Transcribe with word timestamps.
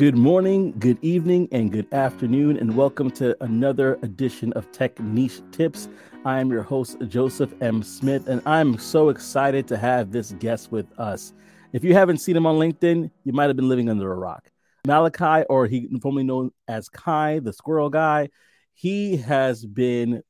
Good 0.00 0.16
morning, 0.16 0.72
good 0.78 0.96
evening, 1.02 1.46
and 1.52 1.70
good 1.70 1.92
afternoon, 1.92 2.56
and 2.56 2.74
welcome 2.74 3.10
to 3.10 3.36
another 3.44 3.98
edition 4.00 4.50
of 4.54 4.72
Tech 4.72 4.98
Niche 4.98 5.42
Tips. 5.52 5.90
I 6.24 6.40
am 6.40 6.50
your 6.50 6.62
host, 6.62 6.96
Joseph 7.06 7.52
M. 7.60 7.82
Smith, 7.82 8.26
and 8.26 8.40
I'm 8.46 8.78
so 8.78 9.10
excited 9.10 9.68
to 9.68 9.76
have 9.76 10.10
this 10.10 10.32
guest 10.38 10.72
with 10.72 10.86
us. 10.98 11.34
If 11.74 11.84
you 11.84 11.92
haven't 11.92 12.16
seen 12.16 12.34
him 12.34 12.46
on 12.46 12.54
LinkedIn, 12.54 13.10
you 13.24 13.32
might 13.34 13.48
have 13.48 13.56
been 13.56 13.68
living 13.68 13.90
under 13.90 14.10
a 14.10 14.16
rock. 14.16 14.50
Malachi, 14.86 15.44
or 15.50 15.66
he 15.66 15.86
formerly 16.00 16.24
known 16.24 16.50
as 16.66 16.88
Kai, 16.88 17.40
the 17.40 17.52
squirrel 17.52 17.90
guy, 17.90 18.30
he 18.72 19.18
has 19.18 19.66
been 19.66 20.22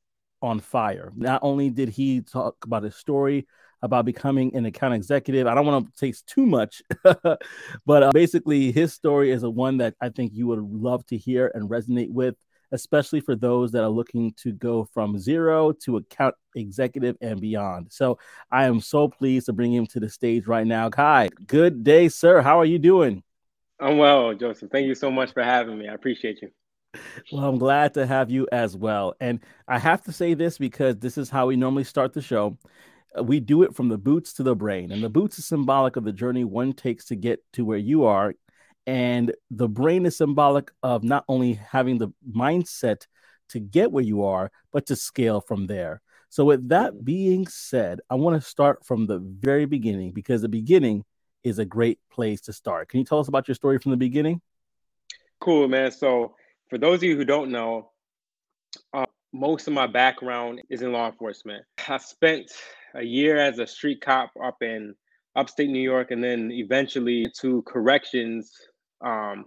on 0.43 0.59
fire. 0.59 1.13
Not 1.15 1.45
only 1.45 1.71
did 1.71 1.91
he 1.91 2.23
talk 2.23 2.57
about 2.65 2.83
his 2.83 2.97
story 2.97 3.47
about 3.83 4.05
becoming 4.05 4.55
an 4.55 4.67
account 4.67 4.95
executive. 4.95 5.47
I 5.47 5.55
don't 5.55 5.67
want 5.67 5.87
to 5.87 5.99
taste 5.99 6.27
too 6.27 6.47
much, 6.47 6.83
but 7.03 8.03
uh, 8.03 8.11
basically, 8.13 8.73
his 8.73 8.93
story 8.93 9.31
is 9.31 9.43
a 9.43 9.51
one 9.51 9.79
that 9.79 9.95
I 10.01 10.11
think 10.11 10.33
you 10.35 10.47
would 10.49 10.61
love 10.61 11.05
to 11.07 11.17
hear 11.17 11.51
and 11.55 11.69
resonate 11.69 12.11
with, 12.11 12.37
especially 12.73 13.21
for 13.21 13.35
those 13.35 13.73
that 13.73 13.83
are 13.83 13.89
looking 13.89 14.35
to 14.43 14.53
go 14.53 14.89
from 14.93 15.19
zero 15.19 15.73
to 15.85 15.97
account 15.97 16.35
executive 16.55 17.17
and 17.21 17.41
beyond. 17.41 17.89
So 17.91 18.19
I 18.51 18.65
am 18.65 18.81
so 18.81 19.09
pleased 19.09 19.47
to 19.47 19.53
bring 19.53 19.73
him 19.73 19.87
to 19.89 20.01
the 20.01 20.09
stage 20.09 20.47
right 20.47 20.67
now. 20.67 20.91
Kai, 20.91 21.29
good 21.47 21.83
day, 21.85 22.09
sir. 22.09 22.43
How 22.43 22.59
are 22.59 22.67
you 22.67 22.79
doing? 22.79 23.23
I'm 23.81 23.97
well, 23.97 24.35
Joseph. 24.35 24.71
Thank 24.71 24.87
you 24.87 24.95
so 24.95 25.11
much 25.11 25.33
for 25.33 25.43
having 25.43 25.79
me. 25.79 25.89
I 25.89 25.95
appreciate 25.95 26.43
you. 26.43 26.51
Well, 27.33 27.45
I'm 27.45 27.59
glad 27.59 27.95
to 27.95 28.07
have 28.07 28.31
you 28.31 28.49
as 28.53 28.77
well. 28.77 29.15
And 29.21 29.41
I 29.69 29.79
have 29.79 30.03
to 30.05 30.13
say 30.13 30.35
this 30.35 30.59
because 30.59 30.97
this 30.97 31.17
is 31.17 31.31
how 31.31 31.47
we 31.47 31.57
normally 31.57 31.85
start 31.85 32.13
the 32.13 32.21
show. 32.21 32.59
Uh, 33.19 33.23
we 33.23 33.41
do 33.41 33.63
it 33.63 33.75
from 33.75 33.89
the 33.89 33.99
boots 33.99 34.33
to 34.35 34.43
the 34.43 34.55
brain. 34.55 34.93
And 34.93 35.03
the 35.03 35.09
boots 35.09 35.39
is 35.39 35.47
symbolic 35.47 35.97
of 35.97 36.05
the 36.05 36.13
journey 36.13 36.45
one 36.45 36.73
takes 36.73 37.07
to 37.07 37.17
get 37.17 37.41
to 37.55 37.65
where 37.65 37.79
you 37.79 38.05
are. 38.05 38.35
And 38.87 39.35
the 39.51 39.69
brain 39.69 40.07
is 40.07 40.17
symbolic 40.17 40.71
of 40.83 41.05
not 41.05 41.25
only 41.29 41.55
having 41.55 41.99
the 41.99 42.09
mindset 42.29 43.07
to 43.51 43.61
get 43.61 43.93
where 43.93 44.05
you 44.05 44.25
are, 44.25 44.51
but 44.73 44.87
to 44.87 44.97
scale 44.97 45.41
from 45.41 45.67
there. 45.67 46.01
So, 46.29 46.45
with 46.45 46.69
that 46.69 47.05
being 47.05 47.47
said, 47.49 48.01
I 48.09 48.15
want 48.15 48.41
to 48.41 48.49
start 48.49 48.87
from 48.87 49.07
the 49.07 49.19
very 49.19 49.65
beginning 49.65 50.13
because 50.13 50.43
the 50.43 50.49
beginning 50.49 51.05
is 51.43 51.59
a 51.59 51.65
great 51.65 51.99
place 52.11 52.41
to 52.43 52.53
start. 52.53 52.89
Can 52.89 53.01
you 53.01 53.05
tell 53.05 53.19
us 53.19 53.27
about 53.27 53.49
your 53.49 53.57
story 53.57 53.79
from 53.79 53.91
the 53.91 53.97
beginning? 53.97 54.41
Cool, 55.41 55.67
man. 55.67 55.91
So, 55.91 56.37
for 56.69 56.79
those 56.79 56.99
of 56.99 57.03
you 57.03 57.17
who 57.17 57.25
don't 57.25 57.51
know, 57.51 57.91
uh, 58.95 59.07
most 59.33 59.67
of 59.67 59.75
my 59.75 59.89
background 59.89 60.63
is 60.71 60.83
in 60.83 60.93
law 60.93 61.07
enforcement. 61.07 61.65
I 61.89 61.99
spent 61.99 62.53
a 62.95 63.03
year 63.03 63.39
as 63.39 63.59
a 63.59 63.67
street 63.67 64.01
cop 64.01 64.31
up 64.43 64.63
in 64.63 64.95
upstate 65.37 65.71
New 65.71 65.81
York, 65.81 66.11
and 66.11 66.23
then 66.23 66.51
eventually 66.53 67.27
to 67.41 67.63
corrections, 67.63 68.53
um, 69.01 69.45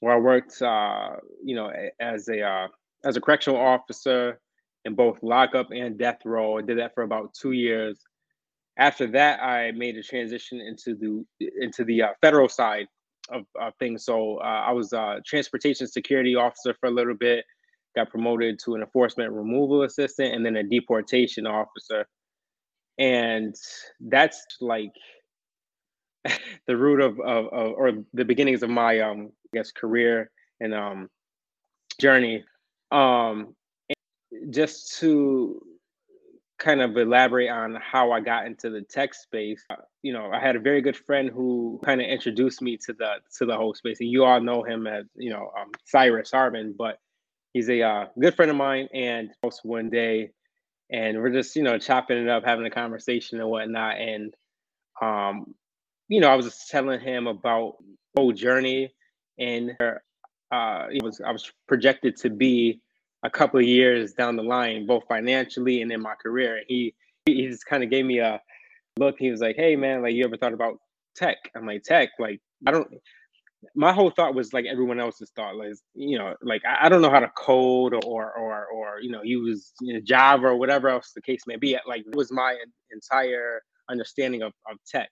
where 0.00 0.14
I 0.14 0.18
worked, 0.18 0.60
uh, 0.60 1.16
you 1.42 1.54
know, 1.54 1.72
as 2.00 2.28
a 2.28 2.42
uh, 2.42 2.68
as 3.04 3.16
a 3.16 3.20
correctional 3.20 3.58
officer 3.58 4.40
in 4.84 4.94
both 4.94 5.22
lockup 5.22 5.70
and 5.70 5.98
death 5.98 6.18
row. 6.24 6.58
I 6.58 6.62
did 6.62 6.78
that 6.78 6.94
for 6.94 7.02
about 7.02 7.34
two 7.34 7.52
years. 7.52 8.00
After 8.78 9.06
that, 9.08 9.42
I 9.42 9.70
made 9.72 9.96
a 9.96 10.02
transition 10.02 10.60
into 10.60 10.94
the 10.94 11.48
into 11.60 11.84
the 11.84 12.02
uh, 12.02 12.08
federal 12.20 12.48
side 12.48 12.86
of, 13.30 13.44
of 13.60 13.74
things. 13.78 14.04
So 14.04 14.38
uh, 14.38 14.64
I 14.66 14.72
was 14.72 14.92
a 14.92 15.20
transportation 15.26 15.86
security 15.86 16.34
officer 16.34 16.74
for 16.80 16.88
a 16.88 16.92
little 16.92 17.14
bit. 17.14 17.44
Got 17.94 18.10
promoted 18.10 18.58
to 18.64 18.74
an 18.74 18.80
enforcement 18.80 19.32
removal 19.32 19.82
assistant, 19.82 20.34
and 20.34 20.44
then 20.44 20.56
a 20.56 20.62
deportation 20.62 21.46
officer 21.46 22.06
and 22.98 23.54
that's 24.00 24.44
like 24.60 24.92
the 26.66 26.76
root 26.76 27.00
of, 27.00 27.18
of, 27.20 27.46
of, 27.46 27.72
or 27.72 27.92
the 28.12 28.24
beginnings 28.24 28.62
of 28.62 28.70
my 28.70 29.00
um 29.00 29.30
I 29.52 29.58
guess 29.58 29.72
career 29.72 30.30
and 30.60 30.74
um 30.74 31.10
journey. 32.00 32.44
Um 32.90 33.54
just 34.50 34.98
to 34.98 35.60
kind 36.58 36.80
of 36.80 36.96
elaborate 36.96 37.50
on 37.50 37.76
how 37.82 38.12
I 38.12 38.20
got 38.20 38.46
into 38.46 38.70
the 38.70 38.82
tech 38.82 39.14
space 39.14 39.64
uh, 39.68 39.76
you 40.02 40.12
know 40.12 40.30
I 40.32 40.38
had 40.38 40.54
a 40.54 40.60
very 40.60 40.80
good 40.80 40.96
friend 40.96 41.28
who 41.28 41.80
kind 41.84 42.00
of 42.00 42.06
introduced 42.06 42.62
me 42.62 42.76
to 42.86 42.92
the 42.92 43.14
to 43.38 43.46
the 43.46 43.56
whole 43.56 43.74
space. 43.74 44.00
And 44.00 44.08
you 44.08 44.24
all 44.24 44.40
know 44.40 44.62
him 44.62 44.86
as 44.86 45.06
you 45.16 45.30
know 45.30 45.50
um, 45.58 45.70
Cyrus 45.84 46.30
Harvin 46.30 46.74
but 46.76 46.98
he's 47.52 47.68
a 47.68 47.82
uh, 47.82 48.06
good 48.18 48.34
friend 48.34 48.50
of 48.50 48.56
mine. 48.56 48.88
And 48.92 49.30
one 49.62 49.90
day 49.90 50.30
and 50.90 51.18
we're 51.18 51.32
just 51.32 51.56
you 51.56 51.62
know 51.62 51.78
chopping 51.78 52.18
it 52.18 52.28
up, 52.28 52.44
having 52.44 52.66
a 52.66 52.70
conversation 52.70 53.40
and 53.40 53.48
whatnot. 53.48 53.98
And 53.98 54.34
um, 55.00 55.54
you 56.08 56.20
know, 56.20 56.28
I 56.28 56.34
was 56.34 56.46
just 56.46 56.70
telling 56.70 57.00
him 57.00 57.26
about 57.26 57.76
whole 58.16 58.32
journey, 58.32 58.92
and 59.38 59.76
uh, 59.80 60.86
it 60.90 61.02
was 61.02 61.20
I 61.20 61.32
was 61.32 61.50
projected 61.66 62.16
to 62.18 62.30
be 62.30 62.80
a 63.22 63.30
couple 63.30 63.60
of 63.60 63.66
years 63.66 64.12
down 64.12 64.36
the 64.36 64.42
line, 64.42 64.86
both 64.86 65.04
financially 65.08 65.82
and 65.82 65.92
in 65.92 66.02
my 66.02 66.14
career. 66.14 66.56
And 66.56 66.66
he 66.68 66.94
he 67.24 67.46
just 67.48 67.66
kind 67.66 67.82
of 67.82 67.90
gave 67.90 68.04
me 68.04 68.18
a 68.18 68.40
look. 68.98 69.16
He 69.18 69.30
was 69.30 69.40
like, 69.40 69.56
"Hey 69.56 69.76
man, 69.76 70.02
like 70.02 70.14
you 70.14 70.24
ever 70.24 70.36
thought 70.36 70.52
about 70.52 70.78
tech?" 71.16 71.38
I'm 71.56 71.66
like, 71.66 71.82
"Tech? 71.82 72.10
Like 72.18 72.40
I 72.66 72.70
don't." 72.70 72.88
My 73.74 73.92
whole 73.92 74.10
thought 74.10 74.34
was 74.34 74.52
like 74.52 74.66
everyone 74.66 75.00
else's 75.00 75.30
thought 75.36 75.56
like 75.56 75.72
you 75.94 76.18
know 76.18 76.34
like 76.42 76.62
i, 76.66 76.86
I 76.86 76.88
don't 76.88 77.02
know 77.02 77.10
how 77.10 77.20
to 77.20 77.30
code 77.36 77.94
or 78.04 78.32
or 78.32 78.66
or 78.66 79.00
you 79.00 79.10
know 79.10 79.22
use 79.22 79.72
you 79.80 79.94
know, 79.94 80.00
java 80.04 80.48
or 80.48 80.56
whatever 80.56 80.88
else 80.88 81.12
the 81.14 81.22
case 81.22 81.42
may 81.46 81.56
be. 81.56 81.76
Like 81.86 82.04
was 82.14 82.32
my 82.32 82.56
entire 82.90 83.62
understanding 83.90 84.42
of, 84.42 84.52
of 84.70 84.78
tech. 84.86 85.10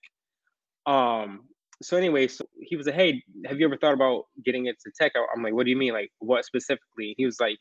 Um 0.87 1.41
so 1.83 1.97
anyway 1.97 2.29
so 2.29 2.45
he 2.61 2.77
was 2.77 2.87
like 2.87 2.95
hey 2.95 3.23
have 3.47 3.59
you 3.59 3.67
ever 3.67 3.77
thought 3.77 3.95
about 3.95 4.25
getting 4.45 4.67
into 4.67 4.91
tech? 5.01 5.13
I'm 5.35 5.43
like 5.43 5.55
what 5.55 5.65
do 5.65 5.71
you 5.71 5.77
mean? 5.77 5.93
Like 5.93 6.11
what 6.19 6.45
specifically? 6.45 7.15
He 7.17 7.25
was 7.25 7.39
like 7.41 7.59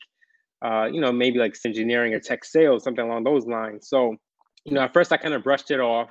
uh 0.64 0.86
you 0.92 1.00
know 1.00 1.12
maybe 1.12 1.38
like 1.38 1.56
engineering 1.64 2.14
or 2.14 2.20
tech 2.20 2.44
sales 2.44 2.84
something 2.84 3.04
along 3.04 3.24
those 3.24 3.46
lines. 3.46 3.88
So 3.88 4.16
you 4.64 4.74
know 4.74 4.82
at 4.82 4.92
first 4.92 5.10
i 5.10 5.16
kind 5.16 5.34
of 5.34 5.42
brushed 5.42 5.70
it 5.70 5.80
off 5.80 6.10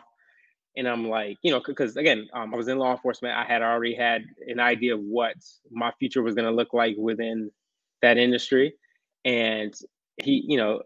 and 0.80 0.88
I'm 0.88 1.10
like, 1.10 1.38
you 1.42 1.52
know, 1.52 1.62
because 1.66 1.98
again, 1.98 2.30
um, 2.34 2.54
I 2.54 2.58
was 2.58 2.70
in 2.70 2.78
law 2.78 2.94
enforcement. 2.94 3.36
I 3.36 3.44
had 3.44 3.62
already 3.62 3.94
had 3.94 4.24
an 4.48 4.62
idea 4.62 4.96
of 4.96 5.02
what 5.02 5.36
my 5.70 5.92
future 6.00 6.24
was 6.24 6.36
going 6.36 6.46
to 6.46 6.56
look 6.56 6.74
like 6.74 6.96
within 6.98 7.52
that 8.02 8.18
industry, 8.18 8.74
and 9.26 9.74
he, 10.24 10.44
you 10.48 10.58
know, 10.58 10.82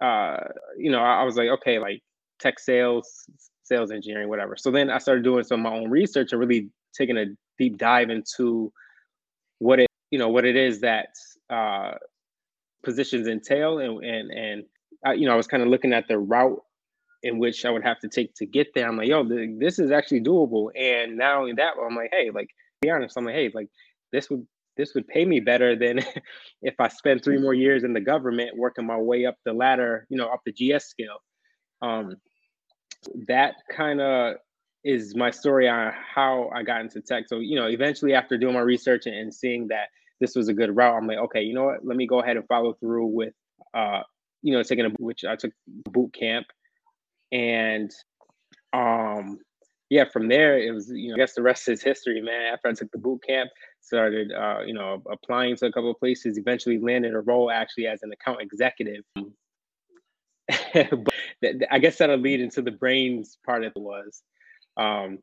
uh, 0.00 0.38
you 0.76 0.90
know, 0.90 0.98
I, 0.98 1.20
I 1.20 1.22
was 1.22 1.36
like, 1.36 1.48
okay, 1.48 1.78
like 1.78 2.02
tech 2.40 2.58
sales, 2.58 3.30
sales 3.62 3.92
engineering, 3.92 4.28
whatever. 4.28 4.56
So 4.56 4.72
then 4.72 4.90
I 4.90 4.98
started 4.98 5.22
doing 5.22 5.44
some 5.44 5.64
of 5.64 5.72
my 5.72 5.78
own 5.78 5.88
research 5.88 6.32
and 6.32 6.40
really 6.40 6.68
taking 6.92 7.16
a 7.16 7.26
deep 7.58 7.78
dive 7.78 8.10
into 8.10 8.72
what 9.60 9.78
it, 9.78 9.88
you 10.10 10.18
know, 10.18 10.28
what 10.28 10.46
it 10.46 10.56
is 10.56 10.80
that 10.80 11.10
uh, 11.48 11.92
positions 12.82 13.28
entail, 13.28 13.78
and 13.78 14.04
and 14.04 14.32
and 14.32 14.64
I, 15.04 15.12
you 15.12 15.26
know, 15.26 15.32
I 15.32 15.36
was 15.36 15.46
kind 15.46 15.62
of 15.62 15.68
looking 15.68 15.92
at 15.92 16.08
the 16.08 16.18
route 16.18 16.60
in 17.22 17.38
which 17.38 17.64
I 17.64 17.70
would 17.70 17.84
have 17.84 17.98
to 18.00 18.08
take 18.08 18.34
to 18.34 18.46
get 18.46 18.68
there. 18.74 18.88
I'm 18.88 18.96
like, 18.96 19.08
yo, 19.08 19.24
this 19.58 19.78
is 19.78 19.90
actually 19.90 20.20
doable. 20.20 20.68
And 20.76 21.16
not 21.16 21.36
only 21.36 21.52
that, 21.54 21.74
I'm 21.84 21.96
like, 21.96 22.10
hey, 22.12 22.30
like, 22.30 22.48
be 22.80 22.90
honest, 22.90 23.16
I'm 23.16 23.24
like, 23.24 23.34
hey, 23.34 23.50
like, 23.54 23.68
this 24.12 24.30
would 24.30 24.46
this 24.76 24.94
would 24.94 25.08
pay 25.08 25.24
me 25.24 25.40
better 25.40 25.76
than 25.76 25.98
if 26.62 26.74
I 26.78 26.88
spend 26.88 27.22
three 27.22 27.38
more 27.38 27.52
years 27.52 27.82
in 27.82 27.92
the 27.92 28.00
government 28.00 28.56
working 28.56 28.86
my 28.86 28.96
way 28.96 29.26
up 29.26 29.36
the 29.44 29.52
ladder, 29.52 30.06
you 30.08 30.16
know, 30.16 30.28
up 30.28 30.42
the 30.46 30.52
GS 30.52 30.84
scale. 30.84 31.18
Um, 31.82 32.16
that 33.26 33.56
kind 33.74 34.00
of 34.00 34.36
is 34.84 35.16
my 35.16 35.30
story 35.30 35.68
on 35.68 35.92
how 35.92 36.50
I 36.54 36.62
got 36.62 36.80
into 36.80 37.00
tech. 37.00 37.24
So, 37.26 37.40
you 37.40 37.56
know, 37.56 37.66
eventually 37.66 38.14
after 38.14 38.38
doing 38.38 38.54
my 38.54 38.60
research 38.60 39.06
and, 39.06 39.16
and 39.16 39.34
seeing 39.34 39.68
that 39.68 39.88
this 40.20 40.36
was 40.36 40.48
a 40.48 40.54
good 40.54 40.74
route, 40.74 40.96
I'm 40.96 41.06
like, 41.06 41.18
okay, 41.18 41.42
you 41.42 41.54
know 41.54 41.64
what? 41.64 41.84
Let 41.84 41.96
me 41.96 42.06
go 42.06 42.20
ahead 42.20 42.36
and 42.36 42.46
follow 42.46 42.74
through 42.74 43.06
with, 43.06 43.34
uh, 43.74 44.02
you 44.42 44.54
know, 44.54 44.62
taking 44.62 44.86
a 44.86 44.90
which 45.00 45.24
I 45.24 45.34
took 45.34 45.52
boot 45.66 46.12
camp 46.12 46.46
and 47.32 47.90
um 48.72 49.38
yeah, 49.90 50.04
from 50.04 50.28
there 50.28 50.58
it 50.58 50.70
was 50.72 50.90
you 50.90 51.08
know 51.08 51.14
I 51.14 51.18
guess 51.18 51.34
the 51.34 51.42
rest 51.42 51.68
is 51.68 51.82
history, 51.82 52.20
man. 52.20 52.52
After 52.52 52.68
I 52.68 52.72
took 52.72 52.90
the 52.90 52.98
boot 52.98 53.22
camp, 53.26 53.50
started 53.80 54.32
uh, 54.32 54.60
you 54.66 54.74
know 54.74 55.02
applying 55.10 55.56
to 55.56 55.66
a 55.66 55.72
couple 55.72 55.90
of 55.90 55.98
places, 55.98 56.36
eventually 56.36 56.78
landed 56.78 57.14
a 57.14 57.20
role 57.20 57.50
actually 57.50 57.86
as 57.86 58.02
an 58.02 58.12
account 58.12 58.42
executive. 58.42 59.04
but 60.74 61.54
I 61.70 61.78
guess 61.78 61.98
that'll 61.98 62.18
lead 62.18 62.40
into 62.40 62.62
the 62.62 62.70
brains 62.70 63.38
part 63.46 63.64
of 63.64 63.72
it 63.74 63.80
was. 63.80 64.22
Um, 64.76 65.20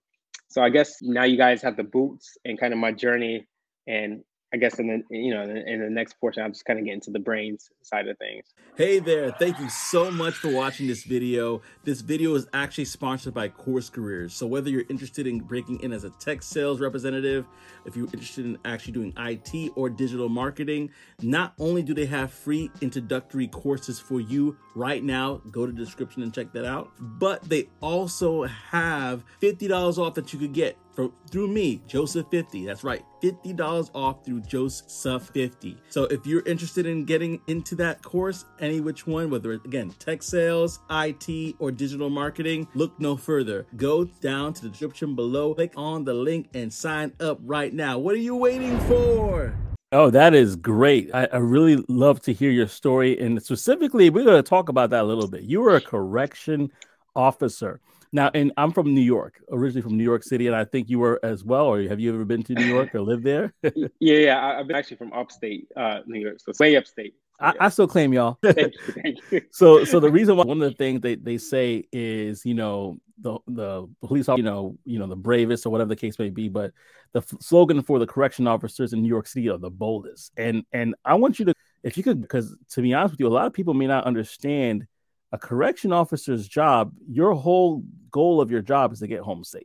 so 0.49 0.63
I 0.63 0.69
guess 0.69 0.97
now 1.01 1.23
you 1.23 1.37
guys 1.37 1.61
have 1.61 1.77
the 1.77 1.83
boots 1.83 2.37
and 2.43 2.59
kind 2.59 2.73
of 2.73 2.79
my 2.79 2.91
journey 2.91 3.47
and 3.87 4.23
I 4.55 4.57
guess 4.57 4.79
in 4.79 4.87
the 4.87 5.03
you 5.09 5.33
know 5.33 5.43
in 5.43 5.81
the 5.81 5.89
next 5.89 6.13
portion, 6.13 6.41
I'm 6.41 6.53
just 6.53 6.63
kind 6.63 6.79
of 6.79 6.85
getting 6.85 7.01
to 7.01 7.11
the 7.11 7.19
brains 7.19 7.69
side 7.81 8.07
of 8.07 8.17
things. 8.17 8.45
Hey 8.77 8.99
there! 8.99 9.31
Thank 9.31 9.59
you 9.59 9.67
so 9.69 10.09
much 10.09 10.35
for 10.35 10.49
watching 10.49 10.87
this 10.87 11.03
video. 11.03 11.61
This 11.83 11.99
video 11.99 12.33
is 12.35 12.47
actually 12.53 12.85
sponsored 12.85 13.33
by 13.33 13.49
Course 13.49 13.89
Careers. 13.89 14.33
So 14.33 14.47
whether 14.47 14.69
you're 14.69 14.85
interested 14.87 15.27
in 15.27 15.39
breaking 15.39 15.81
in 15.81 15.91
as 15.91 16.05
a 16.05 16.09
tech 16.09 16.41
sales 16.41 16.79
representative, 16.79 17.45
if 17.85 17.97
you're 17.97 18.05
interested 18.05 18.45
in 18.45 18.57
actually 18.63 18.93
doing 18.93 19.13
IT 19.17 19.73
or 19.75 19.89
digital 19.89 20.29
marketing, 20.29 20.89
not 21.21 21.53
only 21.59 21.83
do 21.83 21.93
they 21.93 22.05
have 22.05 22.31
free 22.31 22.71
introductory 22.79 23.47
courses 23.47 23.99
for 23.99 24.21
you 24.21 24.55
right 24.73 25.03
now, 25.03 25.41
go 25.51 25.65
to 25.65 25.73
the 25.73 25.83
description 25.83 26.23
and 26.23 26.33
check 26.33 26.53
that 26.53 26.63
out. 26.63 26.93
But 26.97 27.43
they 27.43 27.67
also 27.81 28.43
have 28.43 29.25
$50 29.41 29.97
off 29.97 30.13
that 30.13 30.31
you 30.31 30.39
could 30.39 30.53
get 30.53 30.77
through 30.95 31.47
me, 31.47 31.81
Joseph 31.87 32.27
50. 32.31 32.65
That's 32.65 32.83
right, 32.83 33.03
$50 33.21 33.89
off 33.93 34.23
through 34.25 34.41
Joseph 34.41 35.29
50. 35.33 35.77
So 35.89 36.03
if 36.05 36.25
you're 36.25 36.45
interested 36.45 36.85
in 36.85 37.05
getting 37.05 37.41
into 37.47 37.75
that 37.75 38.01
course, 38.01 38.45
any 38.59 38.79
which 38.79 39.05
one, 39.07 39.29
whether 39.29 39.53
it's 39.53 39.65
again, 39.65 39.93
tech 39.99 40.23
sales, 40.23 40.79
IT, 40.89 41.55
or 41.59 41.71
digital 41.71 42.09
marketing, 42.09 42.67
look 42.73 42.99
no 42.99 43.15
further. 43.15 43.65
Go 43.75 44.05
down 44.05 44.53
to 44.53 44.61
the 44.63 44.69
description 44.69 45.15
below, 45.15 45.53
click 45.53 45.73
on 45.75 46.03
the 46.03 46.13
link, 46.13 46.49
and 46.53 46.71
sign 46.71 47.13
up 47.19 47.39
right 47.43 47.73
now. 47.73 47.97
What 47.97 48.15
are 48.15 48.19
you 48.19 48.35
waiting 48.35 48.79
for? 48.81 49.55
Oh, 49.91 50.09
that 50.09 50.33
is 50.33 50.55
great. 50.55 51.09
I, 51.13 51.25
I, 51.31 51.37
really 51.37 51.81
love 51.87 52.19
to 52.23 52.33
hear 52.33 52.51
your 52.51 52.67
story. 52.67 53.17
And 53.17 53.41
specifically, 53.41 54.09
we're 54.09 54.25
going 54.25 54.43
to 54.43 54.49
talk 54.49 54.67
about 54.67 54.89
that 54.89 55.03
a 55.03 55.07
little 55.07 55.29
bit. 55.29 55.43
You 55.43 55.61
were 55.61 55.75
a 55.75 55.81
correction 55.81 56.71
officer. 57.15 57.79
Now, 58.15 58.31
and 58.33 58.53
I'm 58.55 58.71
from 58.71 58.93
New 58.93 59.01
York, 59.01 59.41
originally 59.51 59.81
from 59.81 59.97
New 59.97 60.03
York 60.05 60.23
City, 60.23 60.47
and 60.47 60.55
I 60.55 60.63
think 60.63 60.89
you 60.89 60.99
were 60.99 61.19
as 61.21 61.43
well. 61.43 61.65
Or 61.65 61.81
have 61.81 61.99
you 61.99 62.13
ever 62.13 62.23
been 62.23 62.43
to 62.43 62.53
New 62.53 62.63
York 62.63 62.95
or 62.95 63.01
lived 63.01 63.25
there? 63.25 63.53
yeah, 63.75 63.89
yeah, 63.99 64.57
I've 64.57 64.67
been 64.67 64.77
actually 64.77 64.95
from 64.95 65.11
upstate 65.11 65.67
uh, 65.75 65.99
New 66.05 66.21
York, 66.21 66.37
so 66.39 66.53
way 66.57 66.77
upstate. 66.77 67.15
I, 67.41 67.53
I, 67.59 67.67
still 67.67 67.89
claim 67.89 68.13
y'all. 68.13 68.37
thank 68.41 68.57
you, 68.87 68.93
thank 69.03 69.17
you. 69.31 69.41
so, 69.51 69.83
so 69.83 69.99
the 69.99 70.09
reason 70.09 70.37
why 70.37 70.45
one 70.45 70.61
of 70.61 70.71
the 70.71 70.77
things 70.77 71.01
they, 71.01 71.15
they 71.15 71.37
say 71.37 71.83
is, 71.91 72.45
you 72.45 72.53
know, 72.53 72.99
the 73.19 73.37
the 73.47 73.85
police, 74.05 74.29
you 74.29 74.43
know, 74.43 74.77
you 74.85 74.97
know, 74.97 75.07
the 75.07 75.17
bravest 75.17 75.65
or 75.65 75.69
whatever 75.71 75.89
the 75.89 75.97
case 75.97 76.17
may 76.17 76.29
be, 76.29 76.47
but 76.47 76.71
the 77.11 77.19
f- 77.19 77.41
slogan 77.41 77.81
for 77.81 77.99
the 77.99 78.07
correction 78.07 78.47
officers 78.47 78.93
in 78.93 79.01
New 79.01 79.09
York 79.09 79.27
City 79.27 79.49
are 79.49 79.57
the 79.57 79.69
boldest. 79.69 80.31
And 80.37 80.63
and 80.71 80.95
I 81.03 81.15
want 81.15 81.37
you 81.37 81.43
to, 81.43 81.53
if 81.83 81.97
you 81.97 82.03
could, 82.03 82.21
because 82.21 82.55
to 82.69 82.81
be 82.81 82.93
honest 82.93 83.11
with 83.11 83.19
you, 83.19 83.27
a 83.27 83.29
lot 83.29 83.45
of 83.45 83.51
people 83.51 83.73
may 83.73 83.87
not 83.87 84.05
understand 84.05 84.87
a 85.35 85.37
correction 85.37 85.91
officer's 85.91 86.47
job, 86.47 86.93
your 87.09 87.33
whole 87.33 87.83
goal 88.09 88.39
of 88.39 88.49
your 88.49 88.61
job 88.61 88.93
is 88.93 88.99
to 88.99 89.07
get 89.07 89.19
home 89.19 89.43
safe. 89.43 89.63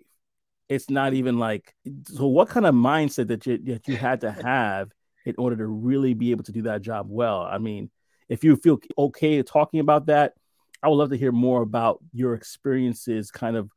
It's 0.68 0.90
not 0.90 1.14
even 1.14 1.38
like 1.38 1.74
so. 2.06 2.26
What 2.26 2.48
kind 2.48 2.66
of 2.66 2.74
mindset 2.74 3.28
that 3.28 3.46
you 3.46 3.58
that 3.58 3.86
you 3.88 3.96
had 3.96 4.20
to 4.22 4.30
have 4.44 4.90
in 5.24 5.34
order 5.38 5.56
to 5.56 5.66
really 5.66 6.14
be 6.14 6.32
able 6.32 6.44
to 6.44 6.52
do 6.52 6.62
that 6.62 6.82
job 6.82 7.06
well? 7.08 7.42
I 7.42 7.58
mean, 7.58 7.90
if 8.28 8.44
you 8.44 8.56
feel 8.56 8.78
okay 8.98 9.42
talking 9.42 9.80
about 9.80 10.06
that, 10.06 10.34
I 10.82 10.88
would 10.88 10.96
love 10.96 11.10
to 11.10 11.16
hear 11.16 11.32
more 11.32 11.62
about 11.62 12.00
your 12.12 12.34
experiences, 12.34 13.30
kind 13.30 13.56
of 13.56 13.70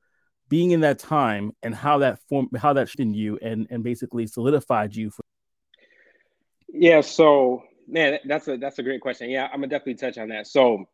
being 0.49 0.71
in 0.71 0.81
that 0.81 0.99
time 0.99 1.51
and 1.63 1.73
how 1.73 1.99
that 1.99 2.19
form 2.29 2.49
how 2.57 2.73
that 2.73 2.89
in 2.97 3.13
you 3.13 3.39
and 3.41 3.67
and 3.69 3.83
basically 3.83 4.27
solidified 4.27 4.95
you 4.95 5.11
for. 5.11 5.23
Yeah. 6.69 7.01
So 7.01 7.63
man, 7.87 8.19
that's 8.25 8.47
a 8.47 8.57
that's 8.57 8.79
a 8.79 8.83
great 8.83 9.01
question. 9.01 9.29
Yeah, 9.29 9.45
I'm 9.45 9.61
gonna 9.61 9.67
definitely 9.67 9.95
touch 9.95 10.17
on 10.17 10.29
that. 10.29 10.47
So 10.47 10.85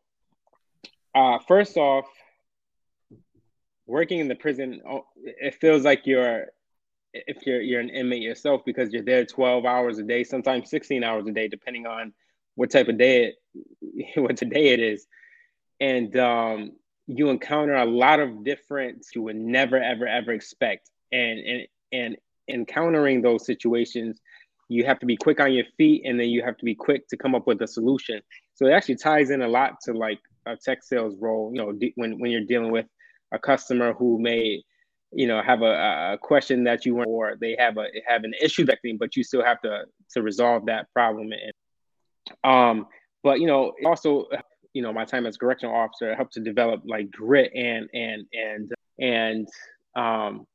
uh, 1.14 1.38
first 1.46 1.76
off, 1.76 2.06
working 3.86 4.20
in 4.20 4.28
the 4.28 4.34
prison, 4.34 4.80
oh, 4.88 5.06
it 5.16 5.56
feels 5.56 5.84
like 5.84 6.06
you're 6.06 6.46
if 7.12 7.44
you're 7.44 7.60
you're 7.60 7.80
an 7.80 7.88
inmate 7.88 8.22
yourself 8.22 8.62
because 8.64 8.92
you're 8.92 9.02
there 9.02 9.24
12 9.24 9.64
hours 9.64 9.98
a 9.98 10.04
day, 10.04 10.24
sometimes 10.24 10.70
16 10.70 11.02
hours 11.02 11.26
a 11.26 11.32
day, 11.32 11.48
depending 11.48 11.86
on 11.86 12.12
what 12.54 12.70
type 12.70 12.88
of 12.88 12.98
day 12.98 13.34
it 13.54 14.16
what 14.16 14.36
today 14.36 14.68
it 14.68 14.80
is. 14.80 15.06
And 15.80 16.16
um, 16.16 16.72
you 17.06 17.30
encounter 17.30 17.74
a 17.74 17.84
lot 17.84 18.20
of 18.20 18.44
different 18.44 19.06
you 19.14 19.22
would 19.22 19.36
never 19.36 19.76
ever 19.82 20.06
ever 20.06 20.32
expect. 20.32 20.90
And 21.10 21.40
and 21.40 21.66
and 21.92 22.16
encountering 22.48 23.22
those 23.22 23.44
situations, 23.44 24.20
you 24.68 24.84
have 24.84 25.00
to 25.00 25.06
be 25.06 25.16
quick 25.16 25.40
on 25.40 25.52
your 25.52 25.64
feet 25.76 26.02
and 26.04 26.18
then 26.18 26.28
you 26.28 26.42
have 26.44 26.56
to 26.58 26.64
be 26.64 26.74
quick 26.74 27.08
to 27.08 27.16
come 27.16 27.34
up 27.34 27.46
with 27.46 27.60
a 27.62 27.66
solution. 27.66 28.20
So 28.54 28.66
it 28.66 28.72
actually 28.72 28.96
ties 28.96 29.30
in 29.30 29.42
a 29.42 29.48
lot 29.48 29.80
to 29.82 29.92
like 29.92 30.20
a 30.46 30.56
tech 30.56 30.82
sales 30.82 31.16
role. 31.20 31.50
You 31.52 31.60
know, 31.60 31.78
when 31.96 32.18
when 32.18 32.30
you're 32.30 32.44
dealing 32.44 32.70
with 32.70 32.86
a 33.32 33.38
customer 33.38 33.92
who 33.92 34.18
may, 34.18 34.62
you 35.12 35.26
know, 35.26 35.42
have 35.42 35.62
a, 35.62 36.12
a 36.14 36.18
question 36.20 36.64
that 36.64 36.84
you 36.84 36.94
want, 36.94 37.08
or 37.08 37.36
they 37.40 37.56
have 37.58 37.76
a 37.76 37.86
have 38.06 38.24
an 38.24 38.34
issue 38.40 38.64
that 38.66 38.82
thing, 38.82 38.96
but 38.98 39.16
you 39.16 39.24
still 39.24 39.44
have 39.44 39.60
to 39.62 39.84
to 40.12 40.22
resolve 40.22 40.66
that 40.66 40.92
problem. 40.92 41.30
And 41.32 41.52
um, 42.44 42.86
but 43.22 43.40
you 43.40 43.46
know, 43.46 43.72
also, 43.84 44.26
you 44.72 44.82
know, 44.82 44.92
my 44.92 45.04
time 45.04 45.26
as 45.26 45.36
correctional 45.36 45.74
officer 45.74 46.14
helped 46.14 46.34
to 46.34 46.40
develop 46.40 46.82
like 46.84 47.10
grit 47.10 47.52
and 47.54 47.88
and 47.92 48.26
and 48.32 48.72
and 48.98 49.48
um 49.96 50.46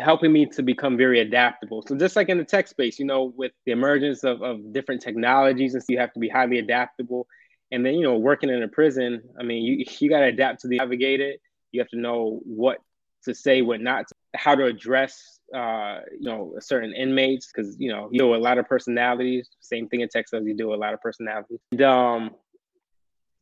helping 0.00 0.32
me 0.32 0.46
to 0.46 0.62
become 0.62 0.96
very 0.96 1.20
adaptable. 1.20 1.82
So 1.86 1.96
just 1.96 2.16
like 2.16 2.28
in 2.28 2.38
the 2.38 2.44
tech 2.44 2.66
space, 2.66 2.98
you 2.98 3.04
know, 3.04 3.32
with 3.36 3.52
the 3.66 3.72
emergence 3.72 4.24
of, 4.24 4.42
of 4.42 4.72
different 4.72 5.00
technologies 5.00 5.74
and 5.74 5.82
so 5.82 5.92
you 5.92 5.98
have 5.98 6.12
to 6.14 6.20
be 6.20 6.28
highly 6.28 6.58
adaptable 6.58 7.26
and 7.74 7.84
then, 7.84 7.94
you 7.94 8.04
know, 8.04 8.16
working 8.16 8.50
in 8.50 8.62
a 8.62 8.68
prison, 8.68 9.20
I 9.38 9.42
mean, 9.42 9.64
you, 9.64 9.84
you 9.98 10.08
got 10.08 10.20
to 10.20 10.26
adapt 10.26 10.60
to 10.60 10.68
the 10.68 10.78
navigate 10.78 11.20
it. 11.20 11.40
You 11.72 11.80
have 11.80 11.88
to 11.88 11.98
know 11.98 12.40
what 12.44 12.78
to 13.24 13.34
say, 13.34 13.62
what 13.62 13.80
not, 13.80 14.06
to, 14.06 14.14
how 14.36 14.54
to 14.54 14.64
address, 14.66 15.40
uh, 15.52 15.98
you 16.12 16.28
know, 16.28 16.54
certain 16.60 16.94
inmates, 16.94 17.50
because, 17.52 17.74
you 17.80 17.90
know, 17.90 18.08
you 18.12 18.20
know, 18.20 18.36
a 18.36 18.36
lot 18.36 18.58
of 18.58 18.68
personalities. 18.68 19.48
Same 19.58 19.88
thing 19.88 20.02
in 20.02 20.08
Texas, 20.08 20.44
you 20.44 20.54
do 20.56 20.72
a 20.72 20.76
lot 20.76 20.94
of 20.94 21.00
personalities. 21.00 21.58
And, 21.72 21.82
um, 21.82 22.30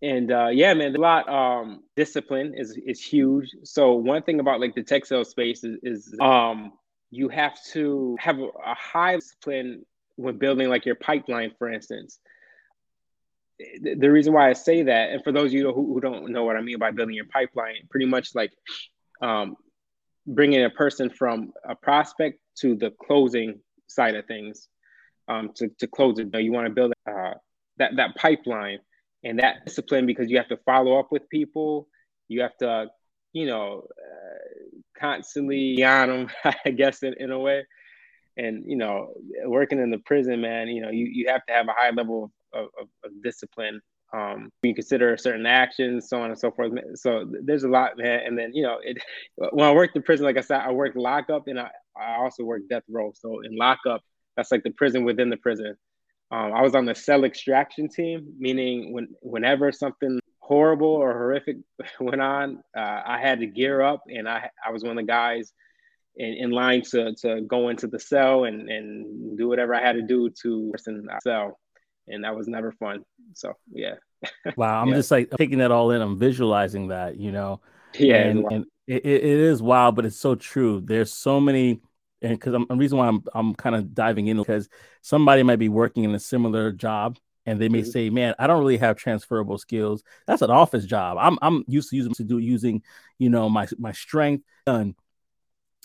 and 0.00 0.32
uh, 0.32 0.48
yeah, 0.48 0.72
man, 0.72 0.96
a 0.96 0.98
lot. 0.98 1.28
Um, 1.28 1.82
discipline 1.94 2.54
is 2.56 2.76
is 2.86 3.04
huge. 3.04 3.50
So 3.64 3.92
one 3.92 4.22
thing 4.22 4.40
about 4.40 4.60
like 4.60 4.74
the 4.74 4.82
tech 4.82 5.04
sales 5.04 5.28
space 5.28 5.62
is, 5.62 5.78
is 5.82 6.16
um, 6.20 6.72
you 7.10 7.28
have 7.28 7.62
to 7.72 8.16
have 8.18 8.38
a 8.40 8.74
high 8.74 9.16
discipline 9.16 9.84
when 10.16 10.38
building 10.38 10.70
like 10.70 10.86
your 10.86 10.96
pipeline, 10.96 11.52
for 11.58 11.70
instance 11.70 12.18
the 13.58 14.10
reason 14.10 14.32
why 14.32 14.48
I 14.48 14.52
say 14.54 14.82
that, 14.82 15.10
and 15.10 15.22
for 15.22 15.32
those 15.32 15.46
of 15.46 15.52
you 15.52 15.72
who, 15.72 15.94
who 15.94 16.00
don't 16.00 16.30
know 16.30 16.44
what 16.44 16.56
I 16.56 16.60
mean 16.60 16.78
by 16.78 16.90
building 16.90 17.14
your 17.14 17.26
pipeline, 17.26 17.76
pretty 17.90 18.06
much 18.06 18.34
like 18.34 18.52
um, 19.20 19.56
bringing 20.26 20.64
a 20.64 20.70
person 20.70 21.10
from 21.10 21.52
a 21.68 21.74
prospect 21.74 22.38
to 22.58 22.74
the 22.76 22.90
closing 22.90 23.60
side 23.86 24.14
of 24.14 24.26
things 24.26 24.68
um, 25.28 25.50
to, 25.56 25.68
to 25.78 25.86
close 25.86 26.18
it. 26.18 26.30
But 26.30 26.44
you 26.44 26.52
want 26.52 26.66
to 26.66 26.72
build 26.72 26.92
uh, 27.08 27.34
that, 27.78 27.96
that 27.96 28.16
pipeline 28.16 28.78
and 29.24 29.38
that 29.38 29.64
discipline 29.64 30.06
because 30.06 30.30
you 30.30 30.36
have 30.36 30.48
to 30.48 30.58
follow 30.64 30.98
up 30.98 31.12
with 31.12 31.28
people. 31.28 31.88
You 32.28 32.42
have 32.42 32.56
to, 32.58 32.86
you 33.32 33.46
know, 33.46 33.86
uh, 33.90 34.78
constantly 34.98 35.82
on 35.84 36.08
them, 36.08 36.30
I 36.64 36.70
guess, 36.70 37.02
in, 37.02 37.14
in 37.18 37.30
a 37.30 37.38
way. 37.38 37.64
And, 38.36 38.64
you 38.66 38.76
know, 38.76 39.12
working 39.44 39.78
in 39.78 39.90
the 39.90 39.98
prison, 39.98 40.40
man, 40.40 40.68
you 40.68 40.80
know, 40.80 40.90
you, 40.90 41.04
you 41.04 41.28
have 41.28 41.44
to 41.46 41.52
have 41.52 41.68
a 41.68 41.74
high 41.76 41.90
level 41.90 42.32
of, 42.54 42.66
of, 42.80 42.88
of 43.04 43.22
discipline. 43.22 43.80
Um, 44.14 44.50
you 44.62 44.74
consider 44.74 45.16
certain 45.16 45.46
actions, 45.46 46.08
so 46.08 46.20
on 46.20 46.30
and 46.30 46.38
so 46.38 46.50
forth. 46.50 46.72
So 46.96 47.30
there's 47.44 47.64
a 47.64 47.68
lot, 47.68 47.96
man. 47.96 48.20
And 48.26 48.38
then 48.38 48.52
you 48.54 48.62
know, 48.62 48.78
it 48.82 48.98
when 49.52 49.66
I 49.66 49.72
worked 49.72 49.96
in 49.96 50.02
prison, 50.02 50.26
like 50.26 50.36
I 50.36 50.42
said, 50.42 50.60
I 50.60 50.70
worked 50.70 50.96
lockup 50.96 51.46
and 51.46 51.58
I, 51.58 51.70
I 51.96 52.16
also 52.16 52.44
worked 52.44 52.68
death 52.68 52.82
row. 52.88 53.12
So 53.14 53.40
in 53.40 53.56
lockup, 53.56 54.02
that's 54.36 54.52
like 54.52 54.62
the 54.62 54.70
prison 54.70 55.04
within 55.04 55.30
the 55.30 55.36
prison. 55.36 55.76
Um, 56.30 56.52
I 56.54 56.62
was 56.62 56.74
on 56.74 56.86
the 56.86 56.94
cell 56.94 57.24
extraction 57.24 57.88
team, 57.88 58.32
meaning 58.38 58.92
when 58.92 59.08
whenever 59.20 59.70
something 59.70 60.18
horrible 60.40 60.88
or 60.88 61.12
horrific 61.12 61.58
went 62.00 62.22
on, 62.22 62.62
uh, 62.76 63.02
I 63.04 63.18
had 63.20 63.40
to 63.40 63.46
gear 63.46 63.82
up, 63.82 64.02
and 64.08 64.28
I 64.28 64.50
I 64.66 64.72
was 64.72 64.82
one 64.82 64.92
of 64.92 64.96
the 64.96 65.10
guys 65.10 65.52
in, 66.16 66.34
in 66.34 66.50
line 66.50 66.82
to 66.90 67.14
to 67.22 67.42
go 67.42 67.68
into 67.68 67.86
the 67.86 68.00
cell 68.00 68.44
and 68.44 68.68
and 68.68 69.38
do 69.38 69.48
whatever 69.48 69.74
I 69.74 69.80
had 69.80 69.96
to 69.96 70.02
do 70.02 70.30
to 70.42 70.70
person 70.72 71.06
cell 71.22 71.58
and 72.08 72.24
that 72.24 72.36
was 72.36 72.48
never 72.48 72.72
fun. 72.72 73.04
So 73.34 73.54
yeah. 73.72 73.94
wow, 74.56 74.80
I'm 74.80 74.88
yeah. 74.90 74.94
just 74.94 75.10
like 75.10 75.30
taking 75.36 75.58
that 75.58 75.70
all 75.70 75.90
in. 75.90 76.00
I'm 76.00 76.18
visualizing 76.18 76.88
that, 76.88 77.16
you 77.16 77.32
know. 77.32 77.60
Yeah, 77.94 78.24
and, 78.24 78.44
and 78.50 78.64
it, 78.86 79.04
it 79.04 79.24
is 79.24 79.62
wild, 79.62 79.96
but 79.96 80.06
it's 80.06 80.16
so 80.16 80.34
true. 80.34 80.80
There's 80.84 81.12
so 81.12 81.40
many, 81.40 81.80
and 82.22 82.32
because 82.32 82.54
I'm 82.54 82.66
the 82.68 82.76
reason 82.76 82.98
why 82.98 83.08
I'm 83.08 83.22
I'm 83.34 83.54
kind 83.54 83.76
of 83.76 83.94
diving 83.94 84.28
in 84.28 84.38
because 84.38 84.68
somebody 85.02 85.42
might 85.42 85.58
be 85.58 85.68
working 85.68 86.04
in 86.04 86.14
a 86.14 86.20
similar 86.20 86.72
job 86.72 87.18
and 87.46 87.60
they 87.60 87.68
may 87.68 87.80
mm-hmm. 87.80 87.90
say, 87.90 88.10
"Man, 88.10 88.34
I 88.38 88.46
don't 88.46 88.60
really 88.60 88.78
have 88.78 88.96
transferable 88.96 89.58
skills. 89.58 90.02
That's 90.26 90.42
an 90.42 90.50
office 90.50 90.84
job. 90.84 91.18
I'm 91.20 91.38
I'm 91.42 91.64
used 91.66 91.90
to 91.90 91.96
using 91.96 92.14
to 92.14 92.24
do 92.24 92.38
using, 92.38 92.82
you 93.18 93.30
know, 93.30 93.48
my 93.48 93.66
my 93.78 93.92
strength 93.92 94.44
and 94.66 94.94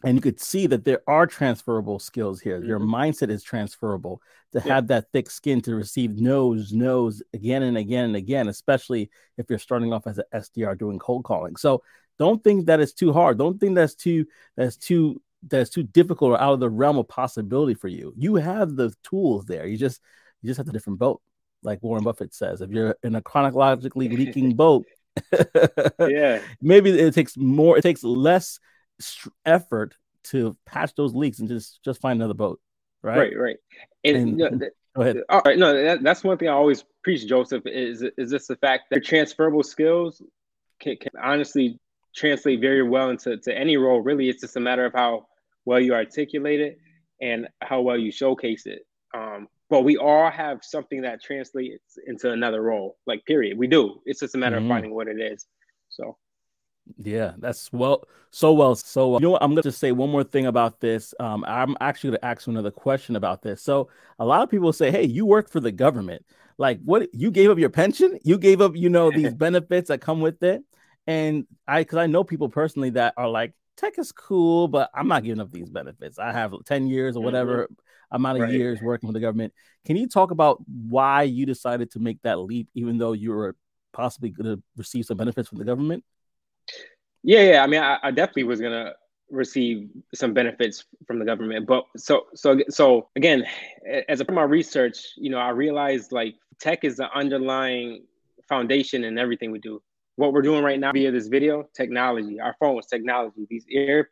and 0.04 0.16
you 0.16 0.22
could 0.22 0.40
see 0.40 0.68
that 0.68 0.86
there 0.86 1.02
are 1.08 1.26
transferable 1.26 2.00
skills 2.00 2.40
here. 2.40 2.60
Mm-hmm. 2.60 2.68
Your 2.68 2.80
mindset 2.80 3.30
is 3.30 3.44
transferable 3.44 4.22
to 4.54 4.62
yeah. 4.64 4.76
have 4.76 4.88
that 4.88 5.12
thick 5.12 5.30
skin 5.30 5.62
to 5.62 5.76
receive 5.76 6.18
no's, 6.18 6.72
no's 6.72 7.24
again 7.34 7.64
and 7.64 7.78
again 7.78 8.06
and 8.06 8.16
again, 8.16 8.48
especially 8.48 9.10
if 9.38 9.50
you're 9.50 9.58
starting 9.60 9.94
off 9.94 10.06
as 10.06 10.20
an 10.20 10.26
SDR 10.34 10.78
doing 10.78 11.00
cold 11.00 11.24
calling. 11.24 11.56
So 11.56 11.82
don't 12.20 12.44
think 12.44 12.68
that 12.68 12.80
it's 12.80 12.94
too 12.94 13.12
hard. 13.12 13.38
Don't 13.38 13.60
think 13.60 13.76
that's 13.76 13.96
too 13.96 14.26
that's 14.56 14.78
too 14.78 15.22
that's 15.48 15.70
too 15.70 15.84
difficult 15.84 16.32
or 16.32 16.42
out 16.42 16.54
of 16.54 16.60
the 16.60 16.70
realm 16.70 16.98
of 16.98 17.08
possibility 17.08 17.74
for 17.74 17.88
you. 17.88 18.14
You 18.18 18.36
have 18.36 18.76
the 18.76 18.94
tools 19.04 19.46
there. 19.46 19.68
You 19.68 19.78
just 19.78 20.02
you 20.42 20.48
just 20.48 20.58
have 20.58 20.68
a 20.68 20.72
different 20.72 21.00
boat, 21.00 21.22
like 21.64 21.82
Warren 21.82 22.04
Buffett 22.04 22.34
says. 22.34 22.62
If 22.62 22.72
you're 22.72 22.96
in 23.04 23.16
a 23.16 23.22
chronologically 23.22 24.10
leaking 24.10 24.56
boat, 24.56 24.86
yeah, 26.00 26.42
maybe 26.62 26.92
it 26.92 27.14
takes 27.14 27.38
more. 27.38 27.78
It 27.78 27.82
takes 27.82 28.04
less 28.04 28.60
effort 29.46 29.96
to 30.24 30.58
patch 30.66 30.94
those 30.96 31.14
leaks 31.14 31.40
and 31.40 31.50
just 31.50 31.84
just 31.84 32.02
find 32.02 32.20
another 32.20 32.34
boat 32.34 32.60
right 33.02 33.18
right 33.18 33.38
right 33.38 33.58
and, 34.04 34.18
and 34.18 34.40
you 34.40 34.50
know, 34.50 34.70
go 34.96 35.02
ahead 35.02 35.18
all 35.30 35.42
right 35.46 35.58
no 35.58 35.84
that, 35.84 36.04
that's 36.04 36.24
one 36.24 36.38
thing 36.38 36.50
i 36.50 36.52
always 36.52 36.84
preach 37.04 37.26
joseph 37.28 37.64
is 37.66 38.04
is 38.18 38.32
just 38.32 38.48
the 38.48 38.56
fact 38.58 38.86
that 38.90 39.06
transferable 39.06 39.64
skills 39.64 40.22
can, 40.80 40.98
can 40.98 41.12
honestly 41.22 41.80
translate 42.18 42.60
very 42.60 42.84
well 42.84 43.10
into 43.10 43.38
to 43.38 43.58
any 43.58 43.78
role. 43.78 44.02
Really, 44.02 44.28
it's 44.28 44.42
just 44.42 44.58
a 44.58 44.60
matter 44.60 44.86
of 44.86 44.94
how 44.94 45.28
well 45.66 45.80
you 45.80 45.94
articulate 45.94 46.60
it 46.60 46.80
and 47.22 47.48
how 47.62 47.82
well 47.82 47.98
you 47.98 48.12
showcase 48.12 48.66
it. 48.66 48.86
Um, 49.16 49.48
but 49.70 49.82
we 49.82 49.98
all 49.98 50.30
have 50.30 50.60
something 50.64 51.02
that 51.02 51.22
translates 51.22 51.98
into 52.06 52.32
another 52.32 52.62
role. 52.62 52.98
Like 53.06 53.26
period, 53.26 53.58
we 53.58 53.68
do. 53.68 54.02
It's 54.06 54.20
just 54.20 54.36
a 54.36 54.38
matter 54.38 54.58
mm-hmm. 54.58 54.66
of 54.66 54.76
finding 54.76 54.94
what 54.94 55.08
it 55.08 55.20
is. 55.22 55.46
So. 55.90 56.18
Yeah, 56.98 57.34
that's 57.38 57.72
well, 57.72 58.04
so 58.32 58.54
well, 58.54 58.76
so 58.76 59.10
well. 59.10 59.20
You 59.20 59.28
know 59.28 59.32
what? 59.32 59.44
I'm 59.44 59.52
going 59.52 59.64
to 59.64 59.72
say 59.72 59.92
one 59.92 60.10
more 60.10 60.24
thing 60.24 60.46
about 60.46 60.80
this. 60.80 61.14
Um, 61.20 61.44
I'm 61.48 61.76
actually 61.82 62.12
going 62.12 62.20
to 62.22 62.26
ask 62.26 62.48
you 62.48 62.52
another 62.52 62.72
question 62.72 63.16
about 63.16 63.42
this. 63.42 63.62
So, 63.62 63.90
a 64.20 64.26
lot 64.26 64.42
of 64.42 64.50
people 64.50 64.74
say, 64.74 64.92
"Hey, 64.92 65.06
you 65.06 65.26
work 65.26 65.50
for 65.50 65.60
the 65.60 65.72
government. 65.72 66.26
Like, 66.58 66.80
what? 66.84 67.14
You 67.14 67.32
gave 67.32 67.50
up 67.50 67.58
your 67.58 67.70
pension? 67.70 68.18
You 68.24 68.38
gave 68.38 68.62
up, 68.62 68.76
you 68.76 68.90
know, 68.90 69.12
these 69.12 69.34
benefits 69.36 69.90
that 69.90 70.02
come 70.02 70.22
with 70.22 70.42
it." 70.44 70.64
And 71.06 71.46
I, 71.68 71.82
because 71.82 71.98
I 71.98 72.08
know 72.08 72.24
people 72.24 72.50
personally 72.50 72.92
that 72.92 73.14
are 73.18 73.30
like, 73.30 73.54
"Tech 73.76 73.98
is 73.98 74.12
cool, 74.12 74.68
but 74.68 74.90
I'm 74.94 75.08
not 75.08 75.24
giving 75.24 75.42
up 75.42 75.52
these 75.52 75.70
benefits. 75.70 76.20
I 76.20 76.32
have 76.32 76.54
10 76.66 76.88
years 76.88 77.16
or 77.16 77.24
whatever 77.24 77.64
mm-hmm. 77.64 78.16
amount 78.16 78.38
of 78.38 78.44
right. 78.44 78.54
years 78.54 78.82
working 78.82 79.10
for 79.10 79.14
the 79.14 79.20
government." 79.20 79.54
Can 79.86 79.96
you 79.96 80.08
talk 80.08 80.32
about 80.32 80.62
why 80.68 81.24
you 81.24 81.46
decided 81.46 81.92
to 81.92 82.00
make 82.00 82.22
that 82.24 82.40
leap, 82.40 82.70
even 82.74 82.98
though 82.98 83.14
you 83.14 83.32
were 83.32 83.56
possibly 83.94 84.30
going 84.30 84.58
to 84.58 84.64
receive 84.76 85.06
some 85.06 85.18
benefits 85.18 85.50
from 85.50 85.58
the 85.58 85.66
government? 85.66 86.04
Yeah, 87.24 87.42
yeah. 87.42 87.64
I 87.64 87.68
mean, 87.68 87.82
I, 87.82 87.98
I 88.04 88.12
definitely 88.12 88.44
was 88.46 88.62
gonna 88.62 88.94
receive 89.30 89.90
some 90.14 90.34
benefits 90.34 90.86
from 91.06 91.20
the 91.20 91.26
government, 91.26 91.68
but 91.68 91.86
so 91.98 92.28
so 92.36 92.60
so 92.70 93.10
again, 93.16 93.46
as 94.08 94.20
a 94.20 94.26
part 94.26 94.34
of 94.34 94.36
my 94.36 94.44
research, 94.44 94.98
you 95.18 95.30
know, 95.30 95.38
I 95.40 95.50
realized 95.50 96.12
like 96.12 96.36
tech 96.60 96.84
is 96.84 96.98
the 96.98 97.10
underlying 97.12 98.06
foundation 98.48 99.04
in 99.04 99.18
everything 99.18 99.52
we 99.52 99.60
do. 99.60 99.82
What 100.16 100.34
we're 100.34 100.42
doing 100.42 100.64
right 100.64 100.80
now 100.80 100.92
via 100.94 101.12
this 101.12 101.28
video, 101.28 101.68
technology, 101.76 102.40
our 102.40 102.56
phones, 102.60 102.88
technology, 102.88 103.46
these 103.50 103.66
air 103.72 104.10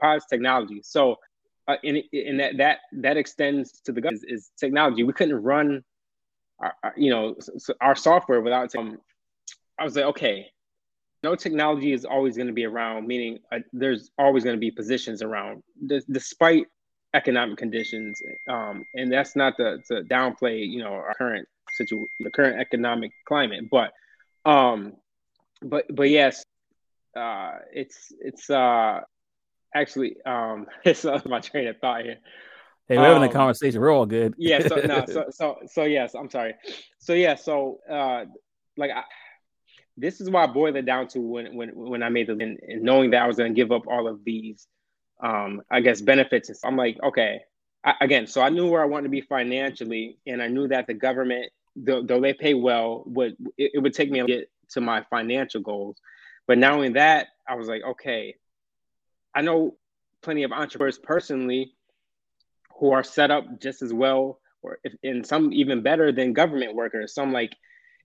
AirPods, 0.00 0.22
technology. 0.28 0.80
So, 0.82 1.16
uh, 1.68 1.76
and, 1.84 2.40
that 2.40 2.56
that 2.56 2.78
that 2.92 3.16
extends 3.16 3.80
to 3.82 3.92
the 3.92 4.08
is, 4.10 4.24
is 4.24 4.50
technology. 4.56 5.04
We 5.04 5.12
couldn't 5.12 5.42
run, 5.42 5.84
our, 6.58 6.74
our 6.82 6.94
you 6.96 7.10
know, 7.10 7.36
our 7.80 7.94
software 7.94 8.40
without. 8.40 8.74
Um, 8.74 8.98
I 9.78 9.84
was 9.84 9.96
like, 9.96 10.04
okay, 10.06 10.46
no 11.22 11.34
technology 11.34 11.92
is 11.92 12.04
always 12.04 12.36
going 12.36 12.48
to 12.48 12.52
be 12.52 12.64
around, 12.64 13.06
meaning 13.06 13.38
uh, 13.52 13.58
there's 13.72 14.10
always 14.18 14.44
going 14.44 14.56
to 14.56 14.60
be 14.60 14.70
positions 14.70 15.22
around, 15.22 15.62
d- 15.86 16.02
despite 16.10 16.66
economic 17.14 17.58
conditions. 17.58 18.20
Um, 18.48 18.84
and 18.94 19.12
that's 19.12 19.36
not 19.36 19.56
to, 19.58 19.78
to 19.88 20.02
downplay, 20.02 20.68
you 20.68 20.82
know, 20.82 20.92
our 20.92 21.14
current 21.14 21.48
situation, 21.74 22.08
the 22.20 22.30
current 22.30 22.60
economic 22.60 23.12
climate, 23.26 23.64
but, 23.70 23.92
um, 24.44 24.94
but, 25.62 25.84
but 25.94 26.10
yes, 26.10 26.44
uh, 27.16 27.58
it's, 27.72 28.12
it's, 28.20 28.50
uh, 28.50 29.00
actually, 29.74 30.16
um, 30.26 30.66
it's 30.84 31.04
uh, 31.04 31.20
my 31.26 31.40
train 31.40 31.68
of 31.68 31.78
thought 31.78 32.02
here. 32.02 32.18
Hey, 32.88 32.98
we're 32.98 33.04
having 33.04 33.22
a 33.22 33.26
um, 33.26 33.32
conversation. 33.32 33.80
We're 33.80 33.92
all 33.92 34.06
good. 34.06 34.34
yeah. 34.36 34.66
So 34.66 34.76
no. 34.76 35.04
So 35.08 35.26
so 35.30 35.58
so 35.66 35.84
yes. 35.84 36.14
I'm 36.14 36.28
sorry. 36.28 36.54
So 36.98 37.12
yeah. 37.12 37.36
So 37.36 37.78
uh, 37.88 38.24
like 38.76 38.90
I, 38.90 39.04
this 39.96 40.20
is 40.20 40.30
why 40.30 40.44
I 40.44 40.46
boiled 40.46 40.76
it 40.76 40.86
down 40.86 41.08
to 41.08 41.20
when 41.20 41.54
when 41.54 41.70
when 41.74 42.02
I 42.02 42.08
made 42.08 42.28
the 42.28 42.32
and, 42.32 42.58
knowing 42.82 43.10
that 43.10 43.22
I 43.22 43.26
was 43.26 43.36
going 43.36 43.52
to 43.52 43.56
give 43.56 43.72
up 43.72 43.86
all 43.86 44.08
of 44.08 44.24
these, 44.24 44.66
um, 45.22 45.62
I 45.70 45.80
guess 45.80 46.00
benefits. 46.00 46.48
and 46.48 46.58
I'm 46.64 46.76
like, 46.76 46.98
okay, 47.02 47.40
I, 47.84 47.94
again, 48.00 48.26
so 48.26 48.40
I 48.40 48.48
knew 48.48 48.68
where 48.68 48.82
I 48.82 48.86
wanted 48.86 49.04
to 49.04 49.08
be 49.10 49.20
financially, 49.20 50.18
and 50.26 50.42
I 50.42 50.48
knew 50.48 50.68
that 50.68 50.86
the 50.86 50.94
government, 50.94 51.50
though, 51.76 52.02
though 52.02 52.20
they 52.20 52.32
pay 52.32 52.54
well, 52.54 53.02
would 53.06 53.36
it, 53.58 53.72
it 53.74 53.78
would 53.80 53.94
take 53.94 54.10
me 54.10 54.20
to 54.20 54.26
get 54.26 54.50
to 54.70 54.80
my 54.80 55.04
financial 55.10 55.60
goals. 55.60 55.98
But 56.46 56.58
not 56.58 56.72
only 56.72 56.90
that, 56.90 57.28
I 57.46 57.54
was 57.54 57.68
like, 57.68 57.82
okay, 57.82 58.36
I 59.34 59.42
know 59.42 59.76
plenty 60.22 60.44
of 60.44 60.52
entrepreneurs 60.52 60.98
personally 60.98 61.74
who 62.78 62.92
are 62.92 63.04
set 63.04 63.30
up 63.30 63.60
just 63.60 63.82
as 63.82 63.92
well, 63.92 64.40
or 64.62 64.78
if, 64.84 64.94
and 65.02 65.26
some 65.26 65.52
even 65.52 65.82
better 65.82 66.12
than 66.12 66.32
government 66.32 66.74
workers. 66.74 67.14
So 67.14 67.22
I'm 67.22 67.32
like, 67.32 67.52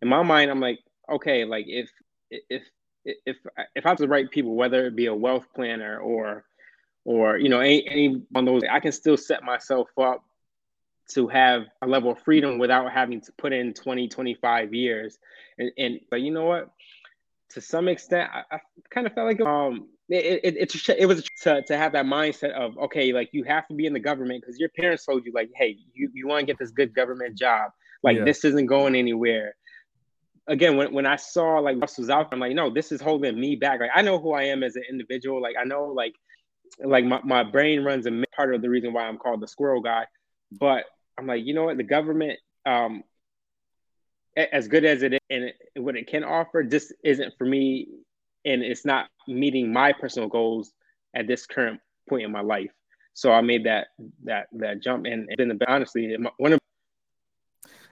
in 0.01 0.07
my 0.07 0.21
mind, 0.23 0.51
I'm 0.51 0.59
like, 0.59 0.79
okay, 1.09 1.45
like 1.45 1.65
if 1.67 1.89
if 2.29 2.63
if 3.05 3.37
if 3.75 3.85
I 3.85 3.89
have 3.89 3.97
the 3.97 4.07
right 4.07 4.29
people, 4.29 4.55
whether 4.55 4.85
it 4.85 4.95
be 4.95 5.07
a 5.07 5.15
wealth 5.15 5.47
planner 5.55 5.99
or 5.99 6.45
or 7.05 7.37
you 7.37 7.49
know 7.49 7.59
any, 7.59 7.87
any 7.87 8.07
one 8.31 8.47
of 8.47 8.53
those, 8.53 8.63
I 8.69 8.79
can 8.79 8.91
still 8.91 9.17
set 9.17 9.43
myself 9.43 9.87
up 9.97 10.23
to 11.11 11.27
have 11.27 11.63
a 11.81 11.87
level 11.87 12.11
of 12.11 12.19
freedom 12.19 12.57
without 12.57 12.91
having 12.91 13.21
to 13.21 13.31
put 13.37 13.53
in 13.53 13.73
20 13.73 14.09
25 14.09 14.73
years. 14.73 15.17
And, 15.57 15.71
and 15.77 15.99
but 16.11 16.21
you 16.21 16.31
know 16.31 16.45
what? 16.45 16.69
To 17.51 17.61
some 17.61 17.87
extent 17.87 18.29
i, 18.33 18.43
I 18.51 18.59
kind 18.89 19.07
of 19.07 19.13
felt 19.13 19.25
like 19.25 19.39
um 19.39 19.87
it, 20.09 20.41
it, 20.43 20.57
it, 20.57 20.89
it 20.99 21.05
was 21.05 21.23
to, 21.43 21.61
to 21.63 21.77
have 21.77 21.93
that 21.93 22.05
mindset 22.05 22.51
of 22.51 22.77
okay 22.77 23.13
like 23.13 23.29
you 23.31 23.45
have 23.45 23.67
to 23.69 23.73
be 23.73 23.85
in 23.85 23.93
the 23.93 24.01
government 24.01 24.41
because 24.41 24.59
your 24.59 24.69
parents 24.69 25.05
told 25.05 25.25
you 25.25 25.31
like 25.33 25.49
hey 25.55 25.77
you, 25.93 26.09
you 26.13 26.27
want 26.27 26.41
to 26.41 26.45
get 26.45 26.59
this 26.59 26.71
good 26.71 26.93
government 26.93 27.37
job. 27.37 27.71
Like 28.03 28.17
yeah. 28.17 28.25
this 28.25 28.43
isn't 28.43 28.65
going 28.65 28.95
anywhere 28.95 29.55
again, 30.47 30.77
when, 30.77 30.93
when 30.93 31.05
I 31.05 31.15
saw 31.15 31.59
like 31.59 31.79
Russ 31.79 31.97
was 31.97 32.09
out, 32.09 32.29
I'm 32.31 32.39
like, 32.39 32.53
no, 32.53 32.69
this 32.69 32.91
is 32.91 33.01
holding 33.01 33.39
me 33.39 33.55
back. 33.55 33.79
Like 33.79 33.91
I 33.93 34.01
know 34.01 34.19
who 34.19 34.33
I 34.33 34.43
am 34.43 34.63
as 34.63 34.75
an 34.75 34.83
individual. 34.89 35.41
Like 35.41 35.55
I 35.59 35.63
know 35.63 35.85
like 35.85 36.13
like 36.83 37.05
my, 37.05 37.21
my 37.23 37.43
brain 37.43 37.83
runs 37.83 38.05
a 38.05 38.23
part 38.35 38.53
of 38.53 38.61
the 38.61 38.69
reason 38.69 38.93
why 38.93 39.03
I'm 39.03 39.17
called 39.17 39.41
the 39.41 39.47
squirrel 39.47 39.81
guy. 39.81 40.05
But 40.51 40.85
I'm 41.17 41.27
like, 41.27 41.45
you 41.45 41.53
know 41.53 41.65
what, 41.65 41.77
the 41.77 41.83
government, 41.83 42.39
um, 42.65 43.03
as 44.35 44.67
good 44.67 44.85
as 44.85 45.01
it 45.01 45.13
is 45.13 45.19
and 45.29 45.45
it, 45.45 45.55
what 45.75 45.95
it 45.95 46.07
can 46.07 46.23
offer, 46.23 46.63
just 46.63 46.93
isn't 47.03 47.33
for 47.37 47.45
me, 47.45 47.87
and 48.45 48.61
it's 48.61 48.85
not 48.85 49.07
meeting 49.27 49.73
my 49.73 49.93
personal 49.93 50.29
goals 50.29 50.71
at 51.15 51.27
this 51.27 51.47
current 51.47 51.79
point 52.07 52.23
in 52.23 52.31
my 52.31 52.41
life. 52.41 52.69
So 53.13 53.31
I 53.31 53.41
made 53.41 53.65
that 53.65 53.87
that 54.25 54.47
that 54.53 54.83
jump, 54.83 55.07
and 55.07 55.27
then 55.37 55.57
honestly, 55.67 56.15
one 56.37 56.53
of 56.53 56.59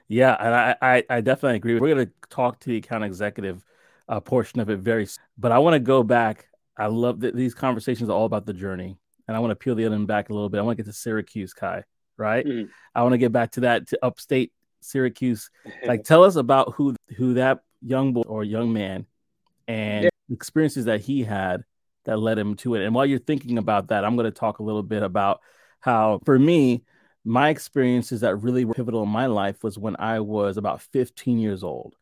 yeah, 0.07 0.35
and 0.39 0.53
I, 0.53 0.75
I, 0.81 1.03
I 1.09 1.21
definitely 1.21 1.57
agree. 1.57 1.79
We're 1.79 1.93
going 1.93 2.07
to 2.07 2.13
talk 2.29 2.59
to 2.61 2.69
the 2.69 2.77
account 2.77 3.03
executive 3.03 3.63
uh, 4.07 4.19
portion 4.19 4.59
of 4.59 4.69
it 4.69 4.79
very, 4.79 5.07
but 5.37 5.51
I 5.51 5.59
want 5.59 5.73
to 5.73 5.79
go 5.79 6.03
back. 6.03 6.47
I 6.77 6.87
love 6.87 7.21
that 7.21 7.35
these 7.35 7.53
conversations 7.53 8.09
are 8.09 8.13
all 8.13 8.25
about 8.25 8.45
the 8.45 8.53
journey, 8.53 8.97
and 9.27 9.35
I 9.35 9.39
want 9.39 9.51
to 9.51 9.55
peel 9.55 9.75
the 9.75 9.85
onion 9.85 10.05
back 10.05 10.29
a 10.29 10.33
little 10.33 10.49
bit. 10.49 10.59
I 10.59 10.61
want 10.61 10.77
to 10.77 10.83
get 10.83 10.89
to 10.89 10.97
Syracuse, 10.97 11.53
Kai. 11.53 11.83
Right? 12.17 12.45
Mm-hmm. 12.45 12.69
I 12.93 13.01
want 13.01 13.13
to 13.13 13.17
get 13.17 13.31
back 13.31 13.51
to 13.53 13.61
that 13.61 13.87
to 13.89 13.99
upstate 14.03 14.53
Syracuse. 14.81 15.49
like, 15.85 16.03
tell 16.03 16.23
us 16.23 16.35
about 16.35 16.73
who 16.75 16.95
who 17.17 17.35
that 17.35 17.61
young 17.81 18.13
boy 18.13 18.23
or 18.27 18.43
young 18.43 18.73
man 18.73 19.05
and 19.67 20.05
yeah. 20.05 20.09
experiences 20.31 20.85
that 20.85 21.01
he 21.01 21.23
had 21.23 21.63
that 22.05 22.19
led 22.19 22.37
him 22.37 22.55
to 22.55 22.75
it. 22.75 22.85
And 22.85 22.93
while 22.93 23.05
you're 23.05 23.19
thinking 23.19 23.57
about 23.57 23.89
that, 23.89 24.05
I'm 24.05 24.15
going 24.15 24.31
to 24.31 24.37
talk 24.37 24.59
a 24.59 24.63
little 24.63 24.83
bit 24.83 25.03
about 25.03 25.41
how, 25.79 26.19
for 26.23 26.37
me, 26.37 26.83
my 27.25 27.49
experiences 27.49 28.21
that 28.21 28.37
really 28.37 28.65
were 28.65 28.75
pivotal 28.75 29.03
in 29.03 29.09
my 29.09 29.25
life 29.25 29.63
was 29.63 29.77
when 29.77 29.95
I 29.97 30.19
was 30.19 30.57
about 30.57 30.81
15 30.81 31.39
years 31.39 31.63
old. 31.63 31.95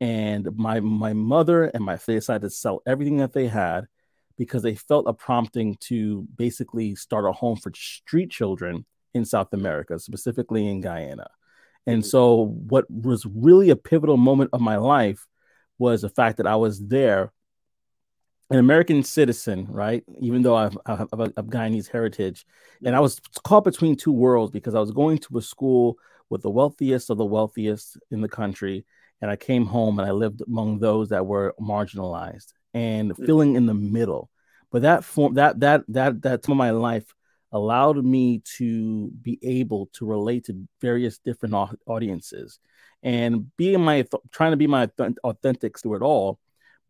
And 0.00 0.56
my 0.56 0.80
my 0.80 1.12
mother 1.12 1.64
and 1.64 1.84
my 1.84 1.98
family 1.98 2.20
decided 2.20 2.42
to 2.42 2.50
sell 2.50 2.80
everything 2.86 3.18
that 3.18 3.34
they 3.34 3.48
had 3.48 3.86
because 4.38 4.62
they 4.62 4.74
felt 4.74 5.06
a 5.06 5.12
prompting 5.12 5.76
to 5.80 6.26
basically 6.34 6.94
start 6.94 7.26
a 7.26 7.32
home 7.32 7.56
for 7.56 7.70
street 7.74 8.30
children 8.30 8.86
in 9.12 9.26
South 9.26 9.52
America, 9.52 9.98
specifically 9.98 10.66
in 10.66 10.80
Guyana. 10.80 11.28
And 11.86 12.02
mm-hmm. 12.02 12.08
so, 12.08 12.46
what 12.68 12.90
was 12.90 13.26
really 13.26 13.68
a 13.68 13.76
pivotal 13.76 14.16
moment 14.16 14.50
of 14.54 14.62
my 14.62 14.76
life 14.76 15.26
was 15.78 16.02
the 16.02 16.08
fact 16.08 16.38
that 16.38 16.46
I 16.46 16.56
was 16.56 16.86
there 16.86 17.32
an 18.50 18.58
American 18.58 19.02
citizen, 19.02 19.66
right? 19.70 20.02
Even 20.20 20.42
though 20.42 20.56
I've, 20.56 20.76
I've, 20.84 21.06
I've 21.12 21.46
Guyanese 21.46 21.90
heritage, 21.90 22.44
and 22.84 22.96
I 22.96 23.00
was 23.00 23.20
caught 23.44 23.64
between 23.64 23.96
two 23.96 24.12
worlds 24.12 24.50
because 24.50 24.74
I 24.74 24.80
was 24.80 24.90
going 24.90 25.18
to 25.18 25.38
a 25.38 25.42
school 25.42 25.96
with 26.28 26.42
the 26.42 26.50
wealthiest 26.50 27.10
of 27.10 27.18
the 27.18 27.24
wealthiest 27.24 27.96
in 28.10 28.20
the 28.20 28.28
country, 28.28 28.84
and 29.20 29.30
I 29.30 29.36
came 29.36 29.66
home 29.66 29.98
and 29.98 30.08
I 30.08 30.12
lived 30.12 30.42
among 30.46 30.80
those 30.80 31.10
that 31.10 31.26
were 31.26 31.54
marginalized 31.60 32.52
and 32.74 33.12
mm. 33.12 33.26
feeling 33.26 33.54
in 33.54 33.66
the 33.66 33.74
middle. 33.74 34.30
But 34.72 34.82
that 34.82 35.04
form, 35.04 35.34
that 35.34 35.60
that 35.60 35.82
that 35.88 36.22
that 36.22 36.42
time 36.42 36.52
of 36.52 36.58
my 36.58 36.70
life 36.70 37.14
allowed 37.52 38.04
me 38.04 38.42
to 38.56 39.08
be 39.22 39.38
able 39.42 39.86
to 39.92 40.06
relate 40.06 40.44
to 40.46 40.68
various 40.80 41.18
different 41.18 41.54
audiences, 41.86 42.58
and 43.02 43.54
being 43.56 43.80
my 43.80 44.04
trying 44.32 44.52
to 44.52 44.56
be 44.56 44.66
my 44.66 44.88
authentic 45.22 45.78
through 45.78 45.96
it 45.96 46.02
all 46.02 46.40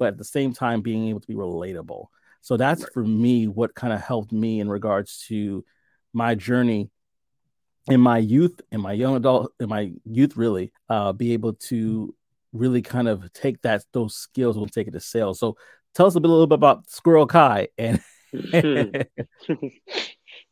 but 0.00 0.08
at 0.08 0.18
the 0.18 0.24
same 0.24 0.52
time 0.52 0.80
being 0.80 1.06
able 1.08 1.20
to 1.20 1.28
be 1.28 1.34
relatable. 1.34 2.06
So 2.40 2.56
that's 2.56 2.82
right. 2.82 2.92
for 2.92 3.04
me 3.04 3.46
what 3.46 3.76
kind 3.76 3.92
of 3.92 4.00
helped 4.00 4.32
me 4.32 4.58
in 4.58 4.68
regards 4.68 5.24
to 5.28 5.64
my 6.12 6.34
journey 6.34 6.90
in 7.88 8.00
my 8.00 8.18
youth, 8.18 8.60
in 8.70 8.80
my 8.80 8.92
young 8.92 9.16
adult, 9.16 9.52
in 9.58 9.68
my 9.68 9.92
youth, 10.04 10.36
really, 10.36 10.72
uh, 10.88 11.12
be 11.12 11.32
able 11.32 11.54
to 11.54 12.14
really 12.52 12.82
kind 12.82 13.08
of 13.08 13.32
take 13.32 13.62
that 13.62 13.84
those 13.92 14.14
skills 14.14 14.56
and 14.56 14.72
take 14.72 14.88
it 14.88 14.92
to 14.92 15.00
sales. 15.00 15.38
So 15.38 15.56
tell 15.94 16.06
us 16.06 16.14
a, 16.14 16.20
bit, 16.20 16.28
a 16.28 16.32
little 16.32 16.46
bit 16.46 16.54
about 16.56 16.88
Squirrel 16.90 17.26
Kai 17.26 17.68
and. 17.78 18.00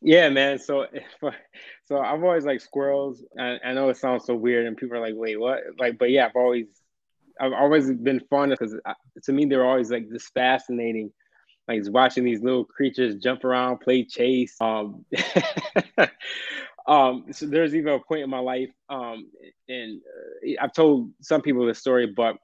yeah, 0.01 0.29
man. 0.29 0.59
So, 0.59 0.85
so 1.85 1.97
I've 1.97 2.23
always 2.23 2.45
like 2.45 2.59
squirrels. 2.59 3.23
I, 3.39 3.57
I 3.63 3.73
know 3.73 3.89
it 3.89 3.97
sounds 3.97 4.25
so 4.25 4.35
weird, 4.35 4.65
and 4.65 4.75
people 4.75 4.97
are 4.97 5.01
like, 5.01 5.13
"Wait, 5.15 5.39
what?" 5.39 5.61
Like, 5.77 5.97
but 5.97 6.09
yeah, 6.09 6.25
I've 6.25 6.35
always 6.35 6.65
I've 7.39 7.53
always 7.53 7.91
been 7.91 8.21
fond 8.29 8.53
of 8.53 8.59
because 8.59 8.75
to 9.23 9.31
me 9.31 9.45
they're 9.45 9.65
always 9.65 9.91
like 9.91 10.09
this 10.09 10.29
fascinating 10.29 11.11
like 11.69 11.83
watching 11.89 12.23
these 12.23 12.41
little 12.41 12.65
creatures 12.65 13.15
jump 13.15 13.43
around, 13.43 13.77
play 13.77 14.03
chase. 14.03 14.55
Um, 14.59 15.05
um, 16.87 17.25
so 17.31 17.45
there's 17.45 17.75
even 17.75 17.93
a 17.93 17.99
point 17.99 18.23
in 18.23 18.29
my 18.29 18.39
life, 18.39 18.71
um, 18.89 19.29
and 19.69 20.01
uh, 20.01 20.63
I've 20.63 20.73
told 20.73 21.11
some 21.21 21.43
people 21.43 21.65
this 21.67 21.77
story, 21.77 22.07
but 22.07 22.37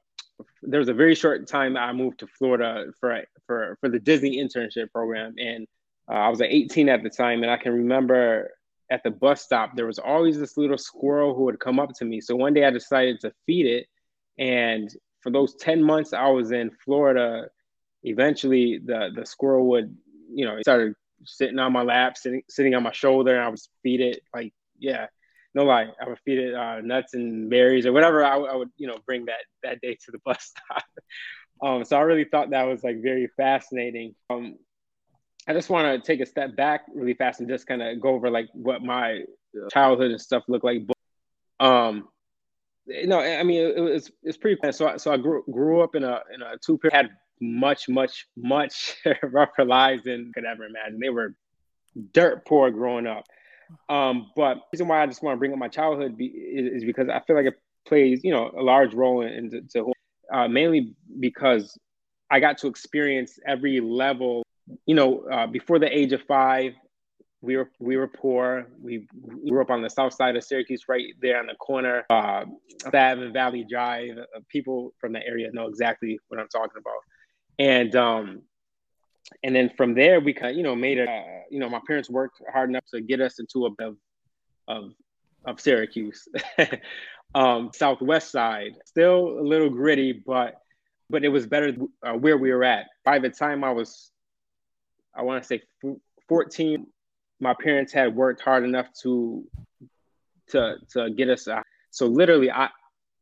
there 0.62 0.80
was 0.80 0.90
a 0.90 0.94
very 0.94 1.16
short 1.16 1.48
time 1.48 1.76
I 1.76 1.92
moved 1.92 2.20
to 2.20 2.28
Florida 2.28 2.86
for 3.00 3.24
for 3.48 3.78
for 3.82 3.90
the 3.90 4.00
Disney 4.00 4.38
internship 4.38 4.92
program, 4.92 5.34
and 5.40 5.66
uh, 6.08 6.14
I 6.14 6.30
was 6.30 6.40
like 6.40 6.52
18 6.52 6.88
at 6.90 7.02
the 7.02 7.10
time, 7.10 7.42
and 7.42 7.52
I 7.52 7.58
can 7.58 7.74
remember 7.74 8.52
at 8.92 9.02
the 9.04 9.10
bus 9.10 9.42
stop 9.42 9.76
there 9.76 9.88
was 9.88 9.98
always 9.98 10.38
this 10.38 10.58
little 10.58 10.78
squirrel 10.78 11.34
who 11.34 11.46
would 11.46 11.60
come 11.60 11.80
up 11.80 11.90
to 11.96 12.06
me. 12.06 12.22
So 12.22 12.36
one 12.36 12.54
day 12.54 12.66
I 12.66 12.70
decided 12.70 13.20
to 13.22 13.34
feed 13.48 13.66
it, 13.66 13.88
and 14.38 14.90
for 15.22 15.32
those 15.32 15.56
10 15.56 15.84
months 15.84 16.14
I 16.14 16.28
was 16.30 16.52
in 16.52 16.72
Florida, 16.84 17.48
eventually 18.04 18.80
the 18.84 19.10
the 19.16 19.26
squirrel 19.26 19.68
would, 19.70 19.96
you 20.30 20.46
know, 20.46 20.62
started 20.62 20.94
sitting 21.26 21.60
on 21.60 21.74
my 21.74 21.84
lap, 21.84 22.18
sitting 22.18 22.44
sitting 22.50 22.76
on 22.76 22.84
my 22.84 22.92
shoulder, 22.92 23.36
and 23.36 23.44
I 23.44 23.50
would 23.50 23.60
feed 23.84 24.02
it 24.02 24.22
like, 24.34 24.54
yeah, 24.78 25.08
no 25.54 25.64
lie, 25.64 25.88
I 26.02 26.10
would 26.10 26.20
feed 26.26 26.38
it 26.38 26.54
uh, 26.54 26.82
nuts 26.82 27.14
and 27.14 27.50
berries 27.50 27.86
or 27.86 27.94
whatever 27.94 28.24
I 28.24 28.56
would, 28.56 28.70
you 28.78 28.88
know, 28.88 28.98
bring 29.06 29.26
that 29.26 29.46
that 29.64 29.82
day 29.82 29.98
to 30.06 30.12
the 30.12 30.20
bus 30.26 30.54
stop. 30.68 30.84
um, 31.64 31.86
so 31.86 31.98
I 31.98 32.02
really 32.02 32.26
thought 32.26 32.52
that 32.52 32.68
was 32.68 32.84
like 32.84 33.02
very 33.02 33.30
fascinating. 33.38 34.16
Um, 34.30 34.58
I 35.48 35.54
just 35.54 35.70
want 35.70 36.04
to 36.04 36.06
take 36.06 36.22
a 36.22 36.26
step 36.26 36.56
back 36.56 36.86
really 36.94 37.14
fast 37.14 37.40
and 37.40 37.48
just 37.48 37.68
kind 37.68 37.82
of 37.82 38.02
go 38.02 38.10
over 38.10 38.30
like 38.30 38.50
what 38.54 38.82
my 38.82 39.22
childhood 39.72 40.12
and 40.12 40.20
stuff 40.20 40.44
looked 40.48 40.66
like. 40.66 40.82
Um, 41.60 42.10
no, 42.88 43.20
I 43.20 43.44
mean 43.44 43.62
it, 43.62 43.78
it 43.78 43.82
was 43.82 44.12
it's 44.24 44.38
pretty 44.38 44.60
cool. 44.62 44.74
So 44.74 44.98
so 44.98 45.12
I 45.12 45.18
grew 45.18 45.44
grew 45.52 45.82
up 45.82 45.96
in 45.96 46.04
a 46.04 46.22
in 46.34 46.42
a 46.42 46.58
two 46.58 46.78
parent 46.78 46.96
had 46.96 47.10
much 47.42 47.90
much 47.90 48.28
much 48.38 48.96
rougher 49.24 49.66
lives 49.66 50.04
than 50.04 50.32
could 50.34 50.46
ever 50.46 50.66
imagine. 50.66 51.00
They 51.00 51.10
were 51.10 51.36
dirt 52.14 52.46
poor 52.46 52.72
growing 52.72 53.08
up. 53.08 53.26
Um, 53.90 54.32
but 54.36 54.62
reason 54.72 54.88
why 54.88 55.02
I 55.02 55.08
just 55.08 55.24
want 55.24 55.36
to 55.36 55.40
bring 55.40 55.52
up 55.52 55.58
my 55.58 55.68
childhood 55.68 56.18
be, 56.18 56.26
is, 56.26 56.82
is, 56.82 56.86
because 56.86 57.10
I 57.10 57.20
feel 57.22 57.36
like 57.36 57.48
it 57.48 57.60
plays 57.88 58.24
you 58.24 58.32
know 58.32 58.52
a 58.56 58.62
large 58.62 58.94
role 58.94 59.22
in, 59.22 59.34
in 59.34 59.68
to, 59.74 59.92
uh, 60.32 60.48
mainly 60.48 60.94
because 61.20 61.78
I 62.30 62.40
got 62.40 62.58
to 62.60 62.68
experience 62.68 63.40
every 63.46 63.80
level. 63.80 64.44
You 64.86 64.96
know, 64.96 65.26
uh, 65.32 65.48
before 65.48 65.80
the 65.80 65.96
age 65.96 66.14
of 66.14 66.22
five, 66.24 66.74
we 67.46 67.58
were 67.58 67.70
we 67.80 67.98
were 67.98 68.08
poor. 68.08 68.68
We 68.82 69.08
grew 69.48 69.62
up 69.62 69.70
on 69.70 69.82
the 69.82 69.90
south 69.90 70.14
side 70.14 70.36
of 70.36 70.44
Syracuse, 70.44 70.84
right 70.88 71.14
there 71.22 71.40
on 71.40 71.48
the 71.48 71.56
corner, 71.56 72.04
uh, 72.10 72.46
and 72.92 73.34
Valley 73.34 73.66
Drive. 73.70 74.18
Uh, 74.18 74.40
people 74.50 74.94
from 75.00 75.14
the 75.14 75.26
area 75.26 75.52
know 75.54 75.68
exactly 75.68 76.20
what 76.28 76.40
I'm 76.40 76.48
talking 76.48 76.78
about. 76.78 77.00
And 77.60 77.96
um, 77.96 78.42
and 79.44 79.56
then 79.56 79.72
from 79.78 79.94
there, 79.94 80.20
we 80.20 80.34
kind 80.34 80.52
of, 80.52 80.58
you 80.58 80.64
know 80.64 80.76
made 80.76 80.98
it. 80.98 81.08
Uh, 81.08 81.24
you 81.50 81.60
know, 81.60 81.70
my 81.70 81.82
parents 81.86 82.10
worked 82.10 82.42
hard 82.52 82.70
enough 82.70 82.86
to 82.94 83.02
get 83.02 83.22
us 83.22 83.40
into 83.40 83.66
a 83.66 83.84
of 83.84 83.98
of, 84.68 84.92
of 85.46 85.62
Syracuse, 85.62 86.28
um, 87.36 87.72
southwest 87.74 88.32
side. 88.32 88.74
Still 88.86 89.40
a 89.40 89.46
little 89.46 89.70
gritty, 89.70 90.12
but 90.14 90.56
but 91.10 91.24
it 91.24 91.30
was 91.30 91.46
better 91.46 91.76
uh, 92.04 92.14
where 92.14 92.38
we 92.38 92.52
were 92.52 92.64
at. 92.64 92.88
By 93.04 93.20
the 93.20 93.30
time 93.30 93.64
I 93.64 93.72
was, 93.72 94.12
I 95.16 95.22
want 95.22 95.44
to 95.44 95.48
say 95.48 95.62
14, 96.28 96.88
my 97.40 97.54
parents 97.54 97.94
had 97.94 98.16
worked 98.16 98.42
hard 98.42 98.64
enough 98.64 98.88
to 99.02 99.46
to 100.50 100.78
to 100.92 101.10
get 101.10 101.30
us 101.30 101.48
out. 101.48 101.64
So 101.92 102.08
literally, 102.08 102.52
I, 102.52 102.70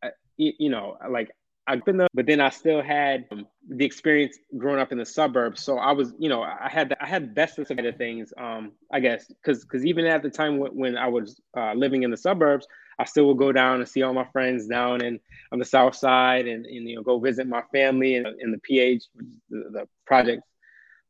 I 0.04 0.12
you 0.38 0.70
know, 0.70 0.98
like 1.10 1.32
I've 1.66 1.86
been 1.86 1.98
there, 1.98 2.08
but 2.14 2.26
then 2.26 2.42
I 2.42 2.50
still 2.50 2.82
had 2.82 3.26
um, 3.32 3.48
the 3.70 3.86
experience 3.86 4.38
growing 4.58 4.80
up 4.80 4.92
in 4.92 4.98
the 4.98 5.06
suburbs. 5.06 5.64
So 5.64 5.78
I 5.78 5.94
was, 5.94 6.14
you 6.20 6.28
know, 6.28 6.42
I 6.44 6.70
had 6.70 6.90
the, 6.90 7.02
I 7.02 7.08
had 7.08 7.34
best 7.34 7.58
of 7.58 7.68
the 7.68 7.94
things, 7.98 8.34
um, 8.38 8.74
I 8.92 9.00
guess, 9.00 9.28
because 9.28 9.64
because 9.64 9.86
even 9.86 10.06
at 10.06 10.24
the 10.24 10.30
time 10.30 10.58
when, 10.58 10.72
when 10.72 10.98
I 10.98 11.08
was 11.08 11.40
uh, 11.56 11.74
living 11.74 12.04
in 12.04 12.12
the 12.12 12.18
suburbs, 12.18 12.68
I 13.00 13.06
still 13.06 13.28
would 13.28 13.38
go 13.38 13.52
down 13.52 13.80
and 13.80 13.88
see 13.88 14.04
all 14.04 14.14
my 14.14 14.28
friends 14.34 14.68
down 14.68 15.04
in 15.04 15.20
on 15.52 15.60
the 15.60 15.66
south 15.66 15.96
side, 15.96 16.48
and, 16.48 16.66
and 16.66 16.90
you 16.90 16.98
know 16.98 17.04
go 17.04 17.20
visit 17.20 17.48
my 17.48 17.62
family 17.72 18.16
in, 18.16 18.26
in 18.40 18.52
the 18.52 18.60
PH, 18.60 19.04
the, 19.50 19.70
the 19.72 19.88
project 20.06 20.44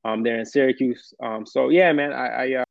um, 0.05 0.21
there 0.21 0.39
in 0.39 0.45
Syracuse. 0.45 1.13
Um, 1.21 1.45
so 1.45 1.69
yeah, 1.69 1.91
man, 1.93 2.13
I, 2.13 2.27
I 2.27 2.53
uh, 2.61 2.62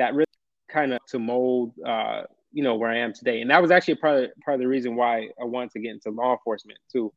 that 0.00 0.14
really 0.14 0.26
kind 0.68 0.92
of 0.92 1.00
to 1.08 1.18
mold, 1.18 1.72
uh, 1.86 2.22
you 2.52 2.62
know, 2.62 2.74
where 2.74 2.90
I 2.90 2.98
am 2.98 3.12
today, 3.12 3.40
and 3.40 3.50
that 3.50 3.62
was 3.62 3.70
actually 3.70 3.96
part 3.96 4.24
of, 4.24 4.30
part 4.44 4.54
of 4.54 4.60
the 4.60 4.68
reason 4.68 4.96
why 4.96 5.28
I 5.40 5.44
wanted 5.44 5.70
to 5.72 5.80
get 5.80 5.92
into 5.92 6.10
law 6.10 6.32
enforcement 6.32 6.78
too. 6.90 7.12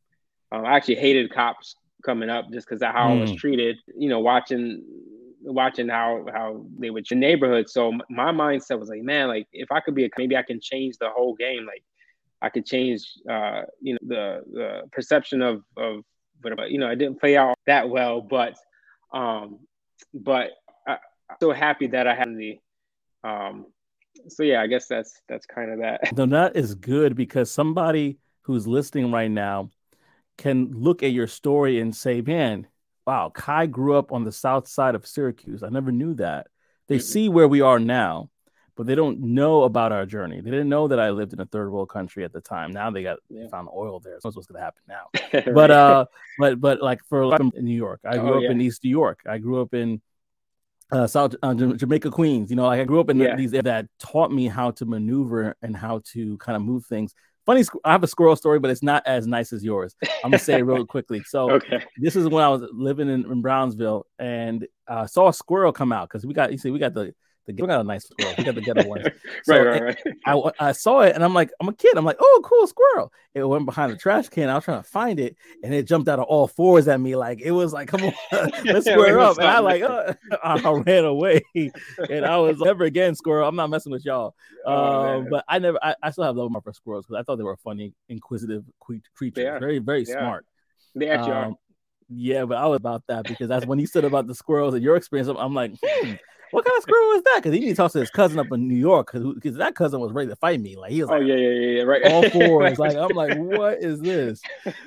Um, 0.52 0.66
I 0.66 0.76
actually 0.76 0.96
hated 0.96 1.34
cops 1.34 1.76
coming 2.06 2.30
up 2.30 2.52
just 2.52 2.68
because 2.68 2.82
of 2.82 2.94
how 2.94 3.10
mm. 3.10 3.18
I 3.18 3.22
was 3.22 3.32
hmm. 3.32 3.38
treated. 3.38 3.78
You 3.98 4.10
know, 4.10 4.20
watching 4.20 4.84
watching 5.42 5.90
how 5.90 6.26
how 6.32 6.66
they 6.78 6.90
would 6.90 7.06
the 7.10 7.16
neighborhood. 7.16 7.70
So 7.70 7.94
my 8.10 8.32
mindset 8.32 8.80
was 8.80 8.90
like, 8.90 9.02
man, 9.02 9.28
like 9.28 9.48
if 9.52 9.72
I 9.72 9.80
could 9.80 9.96
be 9.96 10.06
a 10.06 10.10
maybe 10.18 10.38
I 10.38 10.44
can 10.44 10.60
change 10.62 10.98
the 10.98 11.10
whole 11.10 11.36
game. 11.36 11.66
Like 11.66 11.84
I 12.42 12.50
could 12.50 12.66
change, 12.66 13.06
uh, 13.30 13.62
you 13.82 13.94
know, 13.94 14.00
the 14.08 14.42
the 14.52 14.82
perception 14.92 15.42
of 15.42 15.64
of 15.78 16.04
but 16.42 16.72
you 16.72 16.78
know, 16.78 16.90
it 16.90 16.98
didn't 16.98 17.20
play 17.20 17.38
out 17.38 17.58
that 17.66 17.90
well, 17.90 18.22
but 18.22 18.56
um, 19.14 19.60
but 20.14 20.52
I, 20.88 20.94
am 20.94 21.38
so 21.40 21.52
happy 21.52 21.88
that 21.88 22.08
I 22.08 22.16
had 22.16 22.36
the 22.36 22.60
um. 23.24 23.68
So 24.28 24.44
yeah, 24.44 24.62
I 24.62 24.68
guess 24.68 24.88
that's 24.88 25.22
that's 25.28 25.46
kind 25.46 25.72
of 25.72 25.80
that. 25.80 26.16
No, 26.16 26.26
that 26.28 26.56
is 26.56 26.76
good 26.76 27.16
because 27.16 27.52
somebody 27.52 28.20
who's 28.44 28.68
listening 28.68 29.12
right 29.12 29.32
now 29.32 29.70
can 30.38 30.72
look 30.72 31.04
at 31.04 31.12
your 31.12 31.28
story 31.28 31.80
and 31.80 31.96
say, 31.96 32.22
man, 32.22 32.68
wow, 33.06 33.32
Kai 33.34 33.66
grew 33.66 33.96
up 33.96 34.12
on 34.12 34.24
the 34.24 34.32
south 34.32 34.68
side 34.68 34.96
of 34.96 35.06
Syracuse. 35.06 35.64
I 35.64 35.70
never 35.70 35.92
knew 35.92 36.14
that. 36.16 36.48
They 36.88 36.98
mm-hmm. 36.98 37.04
see 37.04 37.30
where 37.30 37.48
we 37.48 37.62
are 37.62 37.80
now, 37.80 38.30
but 38.76 38.88
they 38.88 38.96
don't 38.96 39.20
know 39.20 39.64
about 39.64 39.92
our 39.92 40.06
journey. 40.06 40.42
They 40.42 40.52
didn't 40.52 40.70
know 40.70 40.88
that 40.88 41.00
I 41.00 41.12
lived 41.12 41.34
in 41.34 41.40
a 41.40 41.46
third 41.46 41.72
world 41.72 41.90
country 41.90 42.24
at 42.24 42.34
the 42.34 42.42
time. 42.42 42.72
Now 42.72 42.92
they 42.92 43.04
got 43.04 43.20
yeah. 43.30 43.44
they 43.44 43.50
found 43.50 43.70
oil 43.74 44.00
there. 44.00 44.20
So 44.20 44.32
what's 44.32 44.48
going 44.48 44.60
to 44.60 44.64
happen 44.64 44.82
now. 44.88 45.06
right. 45.34 45.54
But 45.54 45.72
uh, 45.72 46.06
but 46.40 46.60
but 46.60 46.82
like 46.82 47.02
for 47.06 47.36
in 47.36 47.52
New 47.66 47.76
York, 47.76 48.02
I 48.06 48.18
grew 48.18 48.34
oh, 48.34 48.38
up 48.38 48.44
yeah. 48.44 48.52
in 48.52 48.62
East 48.62 48.84
New 48.84 48.90
York. 48.90 49.22
I 49.28 49.38
grew 49.38 49.62
up 49.62 49.74
in 49.74 50.02
uh, 50.92 51.08
South 51.08 51.36
uh, 51.42 51.54
Jamaica, 51.54 52.12
Queens. 52.12 52.50
You 52.50 52.56
know, 52.56 52.66
like 52.66 52.80
I 52.80 52.84
grew 52.84 53.00
up 53.00 53.10
in 53.10 53.18
yeah. 53.18 53.36
these 53.36 53.52
that 53.52 53.88
taught 54.00 54.32
me 54.32 54.48
how 54.48 54.72
to 54.72 54.86
maneuver 54.86 55.56
and 55.62 55.76
how 55.76 56.02
to 56.14 56.38
kind 56.38 56.56
of 56.56 56.62
move 56.62 56.86
things 56.86 57.14
funny 57.46 57.64
i 57.84 57.92
have 57.92 58.04
a 58.04 58.08
squirrel 58.08 58.36
story 58.36 58.60
but 58.60 58.72
it's 58.72 58.84
not 58.84 59.04
as 59.06 59.28
nice 59.28 59.54
as 59.54 59.64
yours 59.64 59.96
i'm 60.24 60.32
gonna 60.32 60.40
say 60.40 60.60
it 60.60 60.64
real 60.64 60.86
quickly 60.96 61.22
so 61.24 61.52
okay. 61.52 61.84
this 61.98 62.16
is 62.16 62.28
when 62.28 62.44
i 62.44 62.50
was 62.50 62.64
living 62.72 63.10
in, 63.10 63.30
in 63.30 63.42
brownsville 63.42 64.06
and 64.20 64.68
uh, 64.88 65.06
saw 65.06 65.30
a 65.30 65.34
squirrel 65.34 65.72
come 65.72 65.92
out 65.92 66.10
because 66.10 66.26
we 66.26 66.34
got 66.34 66.52
you 66.52 66.58
see 66.58 66.72
we 66.72 66.80
got 66.80 66.94
the 66.94 67.14
the 67.46 67.54
we 67.54 67.68
got 67.68 67.82
a 67.82 67.84
nice 67.84 68.06
squirrel. 68.06 68.34
We 68.38 68.44
got 68.44 68.56
the 68.56 68.62
ghetto 68.62 68.88
ones. 68.88 69.06
So 69.44 69.54
right, 69.54 69.82
right, 69.82 69.98
right. 70.06 70.16
I, 70.26 70.68
I 70.68 70.72
saw 70.72 71.02
it 71.02 71.16
and 71.16 71.24
I'm 71.24 71.34
like, 71.34 71.52
I'm 71.60 71.68
a 71.68 71.74
kid. 71.74 71.98
I'm 71.98 72.06
like, 72.06 72.18
oh, 72.20 72.42
cool 72.44 72.68
squirrel. 72.68 73.12
It 73.34 73.44
went 73.44 73.66
behind 73.66 73.92
the 73.92 73.98
trash 73.98 74.30
can. 74.30 74.50
I 74.50 74.56
was 74.56 74.64
trying 74.64 74.82
to 74.82 74.88
find 74.88 75.20
it, 75.20 75.36
and 75.64 75.74
it 75.74 75.88
jumped 75.88 76.08
out 76.08 76.20
of 76.20 76.26
all 76.26 76.48
fours 76.48 76.88
at 76.88 77.02
me. 77.02 77.16
Like 77.16 77.42
it 77.42 77.52
was 77.52 77.74
like, 77.74 77.88
come 77.88 78.04
on, 78.04 78.14
let's 78.66 78.86
square 78.86 79.20
up. 79.20 79.38
And 79.38 79.48
I 79.48 79.60
like, 79.60 79.82
uh, 79.82 80.14
I 80.44 80.72
ran 80.86 81.06
away, 81.06 81.42
and 81.56 82.26
I 82.26 82.38
was 82.38 82.60
never 82.60 82.84
again 82.84 83.16
squirrel. 83.16 83.48
I'm 83.48 83.56
not 83.56 83.70
messing 83.70 83.92
with 83.92 84.06
y'all. 84.06 84.36
Oh, 84.66 84.74
um, 84.74 85.28
but 85.30 85.44
I 85.48 85.60
never. 85.60 85.80
I, 85.82 85.96
I 86.02 86.12
still 86.12 86.26
have 86.26 86.36
love 86.36 86.52
for 86.64 86.74
squirrels 86.74 87.06
because 87.06 87.20
I 87.20 87.24
thought 87.24 87.38
they 87.38 87.44
were 87.44 87.58
funny, 87.58 87.94
inquisitive 88.08 88.64
creatures. 88.80 89.34
Very, 89.36 89.80
very 89.80 90.06
smart. 90.06 90.46
They 90.96 91.10
actually 91.10 91.32
um, 91.32 91.54
are. 91.54 91.58
Yeah, 92.10 92.46
but 92.46 92.58
I 92.58 92.68
was 92.68 92.78
about 92.78 93.04
that 93.08 93.24
because 93.26 93.48
that's 93.48 93.66
when 93.66 93.80
you 93.80 93.88
said 93.88 94.06
about 94.06 94.28
the 94.28 94.36
squirrels 94.36 94.76
and 94.76 94.84
your 94.84 94.96
experience. 94.96 95.30
I'm 95.36 95.56
like, 95.56 95.74
hmm, 95.84 96.14
what 96.54 96.66
kind 96.66 96.78
of 96.78 96.84
screw 96.84 97.14
was 97.14 97.24
that? 97.24 97.38
Because 97.38 97.54
he 97.54 97.60
need 97.60 97.70
to 97.70 97.76
talk 97.76 97.92
to 97.94 98.00
his 98.00 98.12
cousin 98.12 98.38
up 98.38 98.52
in 98.52 98.68
New 98.68 98.76
York 98.76 99.12
because 99.12 99.56
that 99.58 99.74
cousin 99.74 100.00
was 100.00 100.12
ready 100.12 100.30
to 100.30 100.36
fight 100.36 100.62
me. 100.62 100.76
Like 100.76 100.92
he 100.92 101.02
was 101.02 101.10
oh, 101.10 101.14
like, 101.14 101.24
oh 101.24 101.26
yeah, 101.26 101.36
yeah, 101.36 101.78
yeah, 101.78 101.82
right. 101.82 102.06
All 102.06 102.30
fours. 102.30 102.78
like 102.78 102.96
I'm 102.96 103.10
like, 103.10 103.36
what 103.38 103.82
is 103.82 104.00
this? 104.00 104.40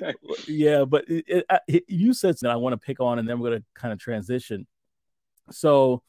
yeah, 0.47 0.85
but 0.85 1.09
it, 1.09 1.25
it, 1.27 1.45
it, 1.67 1.83
you 1.87 2.13
said 2.13 2.37
that 2.41 2.51
I 2.51 2.55
want 2.55 2.71
to 2.71 2.77
pick 2.77 3.01
on, 3.01 3.19
and 3.19 3.27
then 3.27 3.39
we're 3.39 3.49
gonna 3.49 3.63
kind 3.73 3.91
of 3.91 3.99
transition. 3.99 4.65
So, 5.51 6.03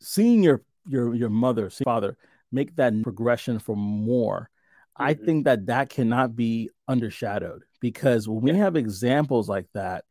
seeing 0.00 0.42
your 0.42 0.62
your 0.88 1.14
your 1.14 1.30
mother, 1.30 1.68
father 1.68 2.16
make 2.50 2.74
that 2.76 2.94
progression 3.02 3.58
for 3.58 3.76
more, 3.76 4.48
mm-hmm. 4.98 5.02
I 5.02 5.12
think 5.12 5.44
that 5.44 5.66
that 5.66 5.90
cannot 5.90 6.34
be 6.34 6.70
undershadowed 6.88 7.60
because 7.80 8.26
when 8.26 8.40
we 8.42 8.52
yeah. 8.52 8.58
have 8.58 8.76
examples 8.76 9.46
like 9.46 9.66
that 9.74 10.06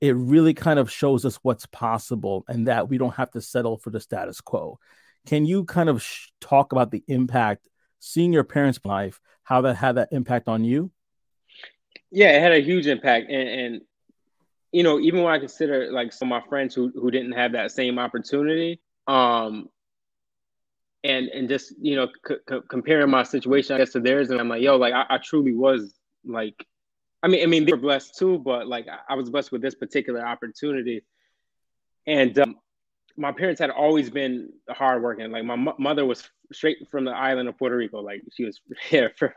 it 0.00 0.16
really 0.16 0.54
kind 0.54 0.78
of 0.78 0.90
shows 0.90 1.24
us 1.24 1.38
what's 1.42 1.66
possible 1.66 2.44
and 2.48 2.66
that 2.68 2.88
we 2.88 2.98
don't 2.98 3.14
have 3.14 3.30
to 3.32 3.40
settle 3.40 3.76
for 3.76 3.90
the 3.90 4.00
status 4.00 4.40
quo. 4.40 4.78
Can 5.26 5.44
you 5.44 5.64
kind 5.64 5.88
of 5.88 6.02
sh- 6.02 6.28
talk 6.40 6.72
about 6.72 6.90
the 6.90 7.04
impact 7.06 7.68
seeing 7.98 8.32
your 8.32 8.44
parents' 8.44 8.80
life, 8.84 9.20
how 9.42 9.60
that 9.62 9.74
had 9.74 9.96
that 9.96 10.08
impact 10.12 10.48
on 10.48 10.64
you? 10.64 10.90
Yeah, 12.10 12.36
it 12.36 12.40
had 12.40 12.52
a 12.52 12.62
huge 12.62 12.86
impact, 12.86 13.30
and, 13.30 13.48
and 13.48 13.80
you 14.72 14.82
know, 14.82 14.98
even 15.00 15.22
when 15.22 15.32
I 15.32 15.38
consider 15.38 15.92
like 15.92 16.12
some 16.12 16.32
of 16.32 16.42
my 16.42 16.48
friends 16.48 16.74
who 16.74 16.92
who 16.94 17.10
didn't 17.10 17.32
have 17.32 17.52
that 17.52 17.70
same 17.70 17.98
opportunity, 17.98 18.80
um, 19.06 19.68
and 21.04 21.28
and 21.28 21.48
just 21.48 21.74
you 21.80 21.96
know 21.96 22.08
c- 22.26 22.36
c- 22.48 22.60
comparing 22.68 23.10
my 23.10 23.22
situation 23.22 23.74
I 23.74 23.78
guess 23.78 23.92
to 23.92 24.00
theirs, 24.00 24.30
and 24.30 24.40
I'm 24.40 24.48
like, 24.48 24.62
yo, 24.62 24.76
like 24.76 24.94
I, 24.94 25.06
I 25.10 25.18
truly 25.18 25.54
was 25.54 25.92
like 26.24 26.66
I 27.22 27.28
mean, 27.28 27.42
I 27.42 27.46
mean, 27.46 27.64
they 27.66 27.72
were 27.72 27.78
blessed 27.78 28.18
too, 28.18 28.38
but 28.38 28.66
like 28.68 28.86
I 29.08 29.14
was 29.14 29.30
blessed 29.30 29.52
with 29.52 29.62
this 29.62 29.74
particular 29.74 30.26
opportunity. 30.26 31.02
and 32.06 32.38
um, 32.38 32.56
my 33.16 33.32
parents 33.32 33.60
had 33.60 33.70
always 33.70 34.10
been 34.10 34.50
hardworking. 34.68 35.30
Like 35.30 35.44
my 35.44 35.54
m- 35.54 35.74
mother 35.78 36.06
was 36.06 36.28
straight 36.52 36.78
from 36.90 37.04
the 37.04 37.12
island 37.12 37.48
of 37.48 37.58
Puerto 37.58 37.76
Rico. 37.76 38.00
Like 38.00 38.22
she 38.32 38.44
was 38.44 38.60
here 38.88 39.12
for, 39.18 39.34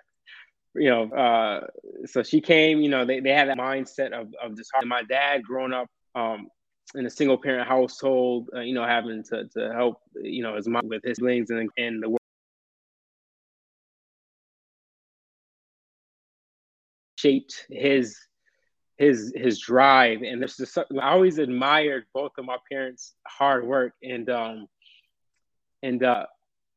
you 0.75 0.89
know, 0.89 1.11
uh, 1.11 1.67
so 2.05 2.23
she 2.23 2.41
came. 2.41 2.81
You 2.81 2.89
know, 2.89 3.05
they, 3.05 3.19
they 3.19 3.31
had 3.31 3.49
that 3.49 3.57
mindset 3.57 4.13
of 4.13 4.33
of 4.41 4.57
just. 4.57 4.71
Hard. 4.73 4.87
My 4.87 5.03
dad, 5.03 5.43
growing 5.43 5.73
up 5.73 5.87
um, 6.15 6.47
in 6.95 7.05
a 7.05 7.09
single 7.09 7.37
parent 7.37 7.67
household, 7.67 8.49
uh, 8.55 8.61
you 8.61 8.73
know, 8.73 8.85
having 8.85 9.23
to 9.25 9.47
to 9.49 9.73
help, 9.73 9.97
you 10.21 10.43
know, 10.43 10.55
his 10.55 10.67
mom 10.67 10.87
with 10.87 11.03
his 11.03 11.17
siblings 11.17 11.49
and 11.49 11.69
and 11.77 12.03
the 12.03 12.17
shaped 17.23 17.65
his 17.69 18.17
his 18.97 19.33
his 19.35 19.59
drive. 19.59 20.21
And 20.21 20.41
there's 20.41 20.57
just 20.57 20.77
I 20.77 20.83
always 21.01 21.37
admired 21.37 22.05
both 22.13 22.33
of 22.37 22.45
my 22.45 22.57
parents' 22.69 23.13
hard 23.27 23.65
work. 23.65 23.93
And 24.03 24.29
um 24.29 24.67
and 25.81 26.03
uh 26.03 26.25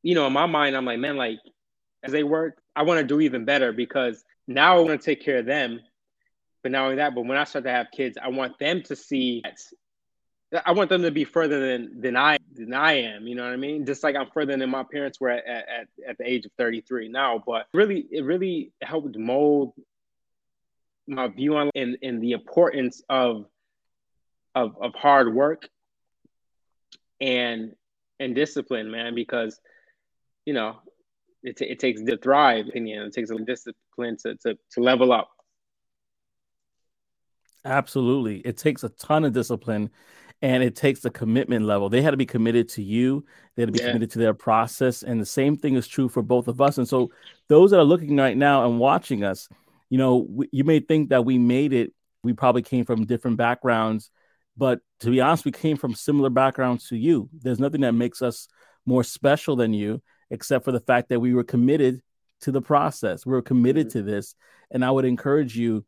you 0.02 0.14
know 0.14 0.26
in 0.26 0.32
my 0.32 0.46
mind 0.46 0.76
I'm 0.76 0.84
like 0.84 0.98
man 0.98 1.16
like 1.16 1.38
as 2.02 2.12
they 2.12 2.24
work 2.24 2.58
I 2.74 2.82
want 2.82 3.00
to 3.00 3.06
do 3.06 3.20
even 3.20 3.44
better 3.44 3.72
because 3.72 4.24
now 4.46 4.76
I 4.76 4.80
want 4.80 5.00
to 5.00 5.04
take 5.04 5.24
care 5.24 5.38
of 5.38 5.46
them. 5.46 5.80
But 6.62 6.72
not 6.72 6.84
only 6.84 6.96
that 6.96 7.14
but 7.14 7.26
when 7.26 7.38
I 7.38 7.44
start 7.44 7.64
to 7.64 7.70
have 7.70 7.88
kids 7.92 8.16
I 8.22 8.28
want 8.28 8.58
them 8.58 8.82
to 8.84 8.96
see 8.96 9.42
I 10.64 10.72
want 10.72 10.88
them 10.88 11.02
to 11.02 11.10
be 11.10 11.24
further 11.24 11.58
than 11.60 12.00
than 12.00 12.16
I 12.16 12.38
than 12.54 12.72
I 12.72 12.92
am 12.92 13.26
you 13.26 13.34
know 13.34 13.44
what 13.44 13.52
I 13.52 13.56
mean? 13.56 13.84
Just 13.84 14.02
like 14.02 14.16
I'm 14.16 14.30
further 14.32 14.56
than 14.56 14.70
my 14.70 14.84
parents 14.90 15.20
were 15.20 15.30
at 15.30 15.46
at, 15.46 15.88
at 16.08 16.18
the 16.18 16.28
age 16.28 16.46
of 16.46 16.52
33 16.56 17.08
now 17.08 17.42
but 17.44 17.66
really 17.74 18.06
it 18.10 18.24
really 18.24 18.72
helped 18.80 19.16
mold 19.16 19.74
my 21.06 21.28
view 21.28 21.56
on 21.56 21.70
and, 21.74 21.96
and 22.02 22.22
the 22.22 22.32
importance 22.32 23.02
of 23.08 23.46
of 24.54 24.76
of 24.80 24.94
hard 24.94 25.34
work 25.34 25.68
and 27.20 27.72
and 28.18 28.34
discipline, 28.34 28.90
man, 28.90 29.14
because 29.14 29.60
you 30.44 30.54
know 30.54 30.76
it, 31.42 31.60
it 31.60 31.78
takes 31.78 32.02
to 32.02 32.16
thrive 32.16 32.68
opinion 32.68 33.02
it 33.02 33.12
takes 33.12 33.30
a 33.30 33.38
discipline 33.38 34.16
to, 34.22 34.34
to 34.36 34.56
to 34.72 34.80
level 34.80 35.12
up. 35.12 35.30
Absolutely. 37.64 38.38
It 38.38 38.56
takes 38.56 38.84
a 38.84 38.88
ton 38.90 39.24
of 39.24 39.32
discipline 39.32 39.90
and 40.40 40.62
it 40.62 40.76
takes 40.76 41.00
the 41.00 41.10
commitment 41.10 41.64
level. 41.64 41.88
They 41.88 42.02
had 42.02 42.12
to 42.12 42.16
be 42.16 42.26
committed 42.26 42.68
to 42.70 42.82
you. 42.82 43.24
They 43.54 43.62
had 43.62 43.68
to 43.68 43.72
be 43.72 43.80
yeah. 43.80 43.88
committed 43.88 44.10
to 44.12 44.18
their 44.20 44.34
process. 44.34 45.02
And 45.02 45.20
the 45.20 45.26
same 45.26 45.56
thing 45.56 45.74
is 45.74 45.88
true 45.88 46.08
for 46.08 46.22
both 46.22 46.46
of 46.46 46.60
us. 46.60 46.78
And 46.78 46.86
so 46.86 47.10
those 47.48 47.72
that 47.72 47.80
are 47.80 47.84
looking 47.84 48.16
right 48.16 48.36
now 48.36 48.66
and 48.66 48.78
watching 48.78 49.24
us 49.24 49.48
you 49.90 49.98
know, 49.98 50.44
you 50.50 50.64
may 50.64 50.80
think 50.80 51.10
that 51.10 51.24
we 51.24 51.38
made 51.38 51.72
it. 51.72 51.92
We 52.22 52.32
probably 52.32 52.62
came 52.62 52.84
from 52.84 53.06
different 53.06 53.36
backgrounds, 53.36 54.10
but 54.56 54.80
to 55.00 55.10
be 55.10 55.20
honest, 55.20 55.44
we 55.44 55.52
came 55.52 55.76
from 55.76 55.94
similar 55.94 56.30
backgrounds 56.30 56.88
to 56.88 56.96
you. 56.96 57.28
There's 57.40 57.60
nothing 57.60 57.82
that 57.82 57.92
makes 57.92 58.22
us 58.22 58.48
more 58.84 59.04
special 59.04 59.56
than 59.56 59.72
you, 59.72 60.02
except 60.30 60.64
for 60.64 60.72
the 60.72 60.80
fact 60.80 61.10
that 61.10 61.20
we 61.20 61.34
were 61.34 61.44
committed 61.44 62.00
to 62.40 62.52
the 62.52 62.62
process. 62.62 63.24
We 63.24 63.32
were 63.32 63.42
committed 63.42 63.88
mm-hmm. 63.88 63.98
to 63.98 64.04
this. 64.04 64.34
And 64.70 64.84
I 64.84 64.90
would 64.90 65.04
encourage 65.04 65.56
you 65.56 65.84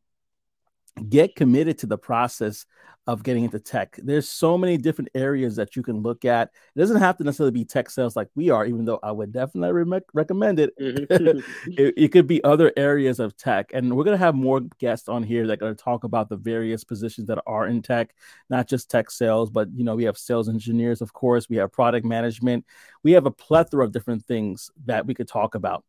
get 0.99 1.37
committed 1.37 1.79
to 1.79 1.87
the 1.87 1.99
process 1.99 2.67
of 3.09 3.23
getting 3.23 3.45
into 3.45 3.59
tech. 3.59 3.99
There's 4.03 4.29
so 4.29 4.59
many 4.59 4.77
different 4.77 5.09
areas 5.15 5.57
that 5.57 5.75
you 5.75 5.83
can 5.83 6.03
look 6.03 6.27
at. 6.27 6.51
It 6.77 6.79
doesn't 6.79 7.01
have 7.01 7.17
to 7.17 7.25
necessarily 7.25 7.53
be 7.53 7.65
tech 7.65 7.89
sales 7.89 8.17
like 8.17 8.29
we 8.35 8.51
are, 8.51 8.67
even 8.67 8.85
though 8.85 8.99
I 9.03 9.13
would 9.13 9.33
definitely 9.33 9.73
re- 9.73 10.01
recommend 10.13 10.61
it. 10.61 10.79
Mm-hmm. 10.79 11.39
it. 11.79 11.95
it. 11.97 12.09
could 12.13 12.27
be 12.27 12.45
other 12.45 12.71
areas 12.77 13.19
of 13.19 13.35
tech. 13.39 13.71
And 13.73 13.97
we're 13.97 14.05
going 14.05 14.19
to 14.19 14.23
have 14.23 14.35
more 14.35 14.61
guests 14.79 15.09
on 15.09 15.23
here 15.23 15.47
that 15.47 15.55
are 15.55 15.57
going 15.57 15.75
to 15.75 15.83
talk 15.83 16.05
about 16.05 16.29
the 16.29 16.37
various 16.37 16.85
positions 16.85 17.29
that 17.29 17.43
are 17.47 17.67
in 17.67 17.81
tech, 17.81 18.15
not 18.51 18.69
just 18.69 18.91
tech 18.91 19.11
sales, 19.11 19.49
but 19.49 19.69
you 19.75 19.85
know, 19.85 19.97
we 19.97 20.05
have 20.05 20.19
sales 20.19 20.51
engineers, 20.51 21.01
of 21.01 21.15
course, 21.15 21.49
we 21.49 21.57
have 21.57 21.73
product 21.73 22.05
management. 22.05 22.67
We 23.03 23.13
have 23.13 23.25
a 23.25 23.31
plethora 23.31 23.87
of 23.87 23.93
different 23.93 24.27
things 24.27 24.71
that 24.85 25.07
we 25.07 25.15
could 25.15 25.29
talk 25.29 25.55
about. 25.55 25.83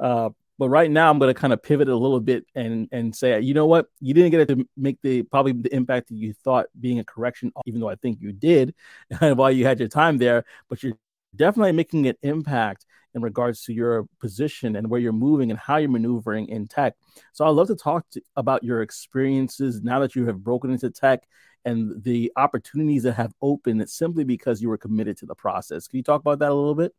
Uh, 0.00 0.30
but 0.58 0.68
right 0.68 0.90
now, 0.90 1.10
I'm 1.10 1.18
going 1.18 1.32
to 1.32 1.38
kind 1.38 1.52
of 1.52 1.62
pivot 1.62 1.88
a 1.88 1.96
little 1.96 2.20
bit 2.20 2.46
and 2.54 2.88
and 2.92 3.14
say, 3.14 3.40
you 3.40 3.54
know 3.54 3.66
what, 3.66 3.86
you 4.00 4.14
didn't 4.14 4.30
get 4.30 4.40
it 4.40 4.54
to 4.54 4.68
make 4.76 5.00
the 5.02 5.22
probably 5.24 5.52
the 5.52 5.74
impact 5.74 6.08
that 6.08 6.16
you 6.16 6.32
thought 6.32 6.66
being 6.78 6.98
a 6.98 7.04
correction, 7.04 7.52
even 7.66 7.80
though 7.80 7.88
I 7.88 7.96
think 7.96 8.20
you 8.20 8.32
did 8.32 8.74
while 9.18 9.50
you 9.50 9.66
had 9.66 9.78
your 9.78 9.88
time 9.88 10.18
there. 10.18 10.44
But 10.68 10.82
you're 10.82 10.96
definitely 11.34 11.72
making 11.72 12.06
an 12.06 12.16
impact 12.22 12.86
in 13.14 13.22
regards 13.22 13.62
to 13.64 13.72
your 13.72 14.06
position 14.20 14.76
and 14.76 14.90
where 14.90 15.00
you're 15.00 15.12
moving 15.12 15.50
and 15.50 15.58
how 15.58 15.76
you're 15.76 15.88
maneuvering 15.88 16.48
in 16.48 16.66
tech. 16.66 16.94
So 17.32 17.44
I'd 17.44 17.50
love 17.50 17.68
to 17.68 17.76
talk 17.76 18.08
to, 18.10 18.20
about 18.36 18.64
your 18.64 18.82
experiences 18.82 19.82
now 19.82 20.00
that 20.00 20.14
you 20.14 20.26
have 20.26 20.42
broken 20.42 20.70
into 20.70 20.90
tech 20.90 21.22
and 21.64 22.02
the 22.02 22.32
opportunities 22.36 23.04
that 23.04 23.14
have 23.14 23.32
opened 23.40 23.88
simply 23.88 24.24
because 24.24 24.60
you 24.60 24.68
were 24.68 24.76
committed 24.76 25.16
to 25.18 25.26
the 25.26 25.34
process. 25.34 25.86
Can 25.88 25.96
you 25.96 26.02
talk 26.02 26.20
about 26.20 26.40
that 26.40 26.50
a 26.50 26.54
little 26.54 26.74
bit? 26.74 26.92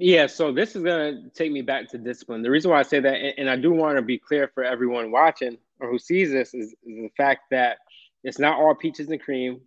Yeah, 0.00 0.28
so 0.28 0.52
this 0.52 0.76
is 0.76 0.84
going 0.84 1.24
to 1.24 1.30
take 1.30 1.50
me 1.50 1.60
back 1.60 1.88
to 1.88 1.98
discipline. 1.98 2.42
The 2.42 2.50
reason 2.52 2.70
why 2.70 2.78
I 2.78 2.84
say 2.84 3.00
that, 3.00 3.16
and 3.36 3.50
I 3.50 3.56
do 3.56 3.72
want 3.72 3.96
to 3.96 4.02
be 4.02 4.16
clear 4.16 4.48
for 4.54 4.62
everyone 4.62 5.10
watching 5.10 5.58
or 5.80 5.90
who 5.90 5.98
sees 5.98 6.30
this, 6.30 6.54
is, 6.54 6.68
is 6.68 6.76
the 6.84 7.10
fact 7.16 7.42
that 7.50 7.78
it's 8.22 8.38
not 8.38 8.60
all 8.60 8.76
peaches 8.76 9.08
and 9.08 9.20
cream. 9.20 9.60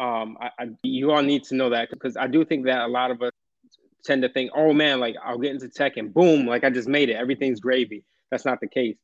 Um, 0.00 0.38
I, 0.40 0.50
I, 0.58 0.68
you 0.82 1.12
all 1.12 1.22
need 1.22 1.44
to 1.44 1.56
know 1.56 1.70
that 1.70 1.90
because 1.90 2.16
I 2.16 2.26
do 2.26 2.42
think 2.42 2.64
that 2.64 2.80
a 2.80 2.86
lot 2.86 3.10
of 3.10 3.20
us 3.20 3.32
tend 4.02 4.22
to 4.22 4.30
think, 4.30 4.50
oh 4.54 4.72
man, 4.72 4.98
like 4.98 5.14
I'll 5.22 5.36
get 5.38 5.52
into 5.52 5.68
tech 5.68 5.98
and 5.98 6.12
boom, 6.12 6.46
like 6.46 6.64
I 6.64 6.70
just 6.70 6.88
made 6.88 7.10
it. 7.10 7.16
Everything's 7.16 7.60
gravy. 7.60 8.02
That's 8.30 8.46
not 8.46 8.60
the 8.60 8.68
case. 8.68 8.96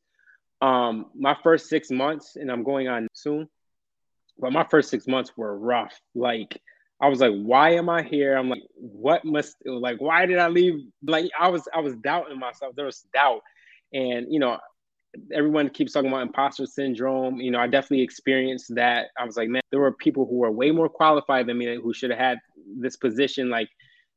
Um, 0.59 1.11
my 1.13 1.37
first 1.43 1.69
six 1.69 1.91
months, 1.91 2.35
and 2.35 2.51
I'm 2.51 2.63
going 2.63 2.87
on 2.87 3.07
soon, 3.13 3.47
but 4.39 4.51
my 4.51 4.63
first 4.63 4.89
six 4.89 5.07
months 5.07 5.31
were 5.37 5.55
rough. 5.55 5.93
Like, 6.15 6.59
I 7.03 7.09
was 7.09 7.19
like, 7.19 7.33
why 7.33 7.71
am 7.71 7.89
I 7.89 8.01
here? 8.01 8.37
I'm 8.37 8.49
like, 8.49 8.63
what 8.75 9.25
must 9.25 9.57
like 9.65 9.99
why 9.99 10.25
did 10.25 10.39
I 10.39 10.47
leave? 10.47 10.75
Like 11.05 11.29
I 11.37 11.49
was 11.49 11.67
I 11.75 11.81
was 11.81 11.97
doubting 11.97 12.39
myself. 12.39 12.75
There 12.77 12.85
was 12.85 13.05
doubt. 13.13 13.41
And 13.91 14.27
you 14.29 14.39
know, 14.39 14.57
everyone 15.33 15.69
keeps 15.69 15.91
talking 15.91 16.09
about 16.09 16.21
imposter 16.21 16.65
syndrome. 16.65 17.41
You 17.41 17.51
know, 17.51 17.59
I 17.59 17.67
definitely 17.67 18.03
experienced 18.03 18.73
that. 18.75 19.07
I 19.19 19.25
was 19.25 19.35
like, 19.35 19.49
man, 19.49 19.61
there 19.69 19.81
were 19.81 19.91
people 19.91 20.25
who 20.25 20.37
were 20.37 20.49
way 20.49 20.71
more 20.71 20.87
qualified 20.87 21.45
than 21.45 21.57
me 21.57 21.75
who 21.75 21.93
should 21.93 22.09
have 22.09 22.19
had 22.19 22.37
this 22.79 22.95
position. 22.95 23.49
Like, 23.49 23.67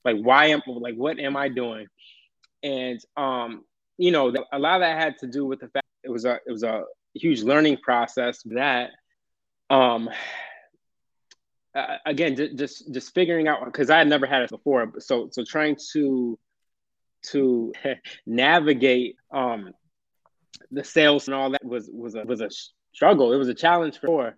like 0.05 0.18
why 0.18 0.46
am 0.46 0.62
like 0.66 0.94
what 0.94 1.18
am 1.18 1.37
I 1.37 1.49
doing? 1.49 1.88
And 2.62 3.01
um, 3.16 3.64
you 3.99 4.12
know, 4.12 4.33
a 4.53 4.61
lot 4.61 4.77
of 4.77 4.83
that 4.83 4.96
had 4.96 5.18
to 5.18 5.27
do 5.27 5.44
with 5.44 5.59
the 5.59 5.68
fact 5.70 5.87
it 6.05 6.11
was 6.11 6.25
a 6.25 6.38
it 6.46 6.53
was 6.53 6.62
a 6.62 6.85
huge 7.14 7.42
learning 7.42 7.79
process 7.79 8.42
that 8.44 8.90
um 9.70 10.09
uh, 11.77 11.99
again 12.07 12.57
just 12.57 12.93
just 12.93 13.15
figuring 13.15 13.49
out 13.49 13.65
because 13.65 13.91
I 13.91 13.99
had 13.99 14.09
never 14.09 14.27
had 14.27 14.43
it 14.43 14.51
before. 14.51 14.93
So 14.99 15.29
so 15.31 15.45
trying 15.45 15.77
to 15.93 16.39
to 17.27 17.73
navigate 18.27 19.17
um 19.31 19.73
the 20.71 20.85
sales 20.85 21.29
and 21.29 21.35
all 21.35 21.51
that 21.51 21.65
was 21.65 21.91
was 21.93 22.15
a 22.15 22.25
was 22.25 22.41
a 22.41 22.49
struggle. 22.93 23.33
It 23.33 23.37
was 23.37 23.49
a 23.49 23.55
challenge 23.55 23.99
for 23.99 24.37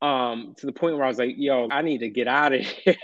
um 0.00 0.54
to 0.58 0.66
the 0.66 0.72
point 0.72 0.96
where 0.96 1.04
I 1.04 1.08
was 1.08 1.18
like, 1.18 1.34
yo, 1.36 1.68
I 1.70 1.82
need 1.82 1.98
to 1.98 2.08
get 2.08 2.28
out 2.28 2.52
of 2.52 2.60
here. 2.84 2.96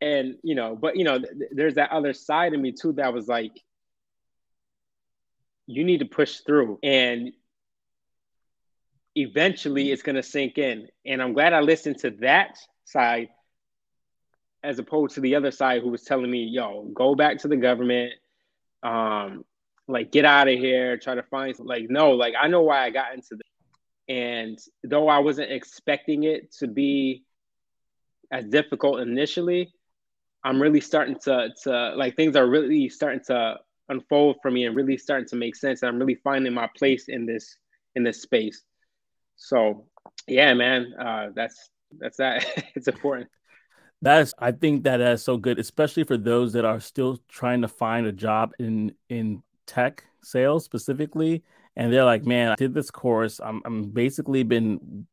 and 0.00 0.36
you 0.42 0.54
know, 0.54 0.74
but 0.74 0.96
you 0.96 1.04
know, 1.04 1.18
th- 1.18 1.50
there's 1.52 1.74
that 1.74 1.92
other 1.92 2.12
side 2.12 2.54
of 2.54 2.60
me 2.60 2.72
too 2.72 2.94
that 2.94 3.14
was 3.14 3.28
like, 3.28 3.52
you 5.66 5.84
need 5.84 6.00
to 6.00 6.06
push 6.06 6.38
through. 6.40 6.78
And 6.82 7.32
eventually 9.14 9.92
it's 9.92 10.02
going 10.02 10.16
to 10.16 10.22
sink 10.22 10.58
in. 10.58 10.88
And 11.06 11.22
I'm 11.22 11.32
glad 11.32 11.52
I 11.52 11.60
listened 11.60 11.98
to 11.98 12.10
that 12.20 12.58
side 12.84 13.28
as 14.62 14.78
opposed 14.78 15.14
to 15.14 15.20
the 15.20 15.34
other 15.34 15.50
side 15.50 15.82
who 15.82 15.90
was 15.90 16.02
telling 16.02 16.30
me, 16.30 16.44
yo, 16.44 16.88
go 16.94 17.14
back 17.14 17.38
to 17.38 17.48
the 17.48 17.56
government, 17.56 18.14
um, 18.82 19.44
like 19.86 20.10
get 20.10 20.24
out 20.24 20.48
of 20.48 20.58
here, 20.58 20.96
try 20.96 21.14
to 21.14 21.22
find 21.24 21.54
like 21.58 21.90
no, 21.90 22.12
like 22.12 22.34
I 22.40 22.48
know 22.48 22.62
why 22.62 22.84
I 22.84 22.90
got 22.90 23.12
into 23.12 23.36
this. 23.36 23.40
And 24.08 24.58
though 24.82 25.08
I 25.08 25.18
wasn't 25.18 25.52
expecting 25.52 26.24
it 26.24 26.52
to 26.58 26.66
be 26.66 27.24
as 28.30 28.46
difficult 28.46 29.00
initially, 29.00 29.72
I'm 30.42 30.60
really 30.60 30.80
starting 30.80 31.16
to 31.24 31.50
to 31.64 31.94
like 31.96 32.16
things 32.16 32.36
are 32.36 32.46
really 32.46 32.88
starting 32.88 33.20
to 33.26 33.58
unfold 33.90 34.36
for 34.40 34.50
me 34.50 34.64
and 34.64 34.74
really 34.74 34.96
starting 34.96 35.28
to 35.28 35.36
make 35.36 35.56
sense. 35.56 35.82
And 35.82 35.90
I'm 35.90 35.98
really 35.98 36.16
finding 36.16 36.54
my 36.54 36.68
place 36.76 37.08
in 37.08 37.26
this 37.26 37.56
in 37.94 38.02
this 38.02 38.22
space. 38.22 38.62
So 39.36 39.86
yeah, 40.26 40.54
man, 40.54 40.94
uh, 40.98 41.28
that's 41.34 41.70
that's 41.98 42.16
that. 42.18 42.44
it's 42.74 42.88
important. 42.88 43.28
That's 44.02 44.34
I 44.38 44.52
think 44.52 44.84
that 44.84 45.00
is 45.00 45.22
so 45.22 45.36
good, 45.36 45.58
especially 45.58 46.04
for 46.04 46.16
those 46.16 46.52
that 46.52 46.64
are 46.64 46.80
still 46.80 47.18
trying 47.28 47.62
to 47.62 47.68
find 47.68 48.06
a 48.06 48.12
job 48.12 48.52
in 48.58 48.94
in 49.08 49.42
tech 49.66 50.04
sales 50.22 50.64
specifically, 50.64 51.42
and 51.76 51.92
they're 51.92 52.04
like, 52.04 52.24
man, 52.24 52.50
I 52.50 52.54
did 52.56 52.74
this 52.74 52.90
course. 52.90 53.40
I'm 53.42 53.62
I'm 53.64 53.90
basically 53.90 54.42
been, 54.42 55.06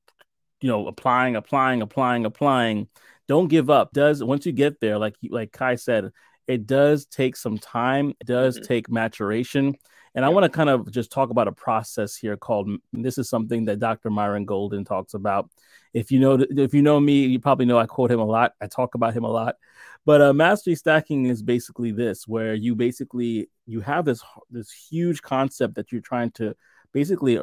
you 0.60 0.70
know, 0.70 0.88
applying, 0.88 1.36
applying, 1.36 1.82
applying, 1.82 2.26
applying. 2.26 2.88
Don't 3.28 3.48
give 3.48 3.70
up. 3.70 3.94
Does 3.94 4.24
once 4.24 4.46
you 4.46 4.52
get 4.52 4.80
there, 4.82 4.98
like 4.98 5.16
like 5.30 5.52
Kai 5.52 5.76
said, 5.76 6.12
it 6.48 6.68
does 6.68 7.06
take 7.06 7.38
some 7.38 7.58
time, 7.58 8.10
it 8.20 8.28
does 8.28 8.56
mm-hmm. 8.56 8.66
take 8.66 8.90
maturation. 8.90 9.76
And 10.14 10.26
I 10.26 10.30
want 10.30 10.44
to 10.44 10.50
kind 10.50 10.70
of 10.70 10.92
just 10.92 11.12
talk 11.12 11.30
about 11.30 11.48
a 11.48 11.52
process 11.54 12.16
here 12.16 12.36
called 12.36 12.70
this 12.92 13.18
is 13.18 13.30
something 13.30 13.66
that 13.66 13.80
Dr. 13.80 14.10
Myron 14.10 14.46
Golden 14.46 14.84
talks 14.84 15.14
about. 15.14 15.50
If 15.94 16.12
you 16.12 16.20
know 16.20 16.46
if 16.50 16.74
you 16.74 16.82
know 16.82 17.00
me, 17.00 17.26
you 17.26 17.40
probably 17.40 17.66
know 17.66 17.78
I 17.78 17.86
quote 17.86 18.12
him 18.12 18.20
a 18.20 18.26
lot. 18.26 18.54
I 18.62 18.68
talk 18.68 18.96
about 18.96 19.14
him 19.14 19.24
a 19.24 19.32
lot. 19.32 19.56
But 20.06 20.22
uh, 20.22 20.34
mastery 20.34 20.76
stacking 20.76 21.26
is 21.28 21.44
basically 21.44 21.92
this, 21.92 22.28
where 22.28 22.54
you 22.54 22.76
basically 22.76 23.50
you 23.66 23.82
have 23.82 24.06
this 24.06 24.24
this 24.50 24.72
huge 24.72 25.22
concept 25.22 25.76
that 25.76 25.92
you're 25.92 26.02
trying 26.02 26.32
to 26.32 26.56
basically 26.92 27.40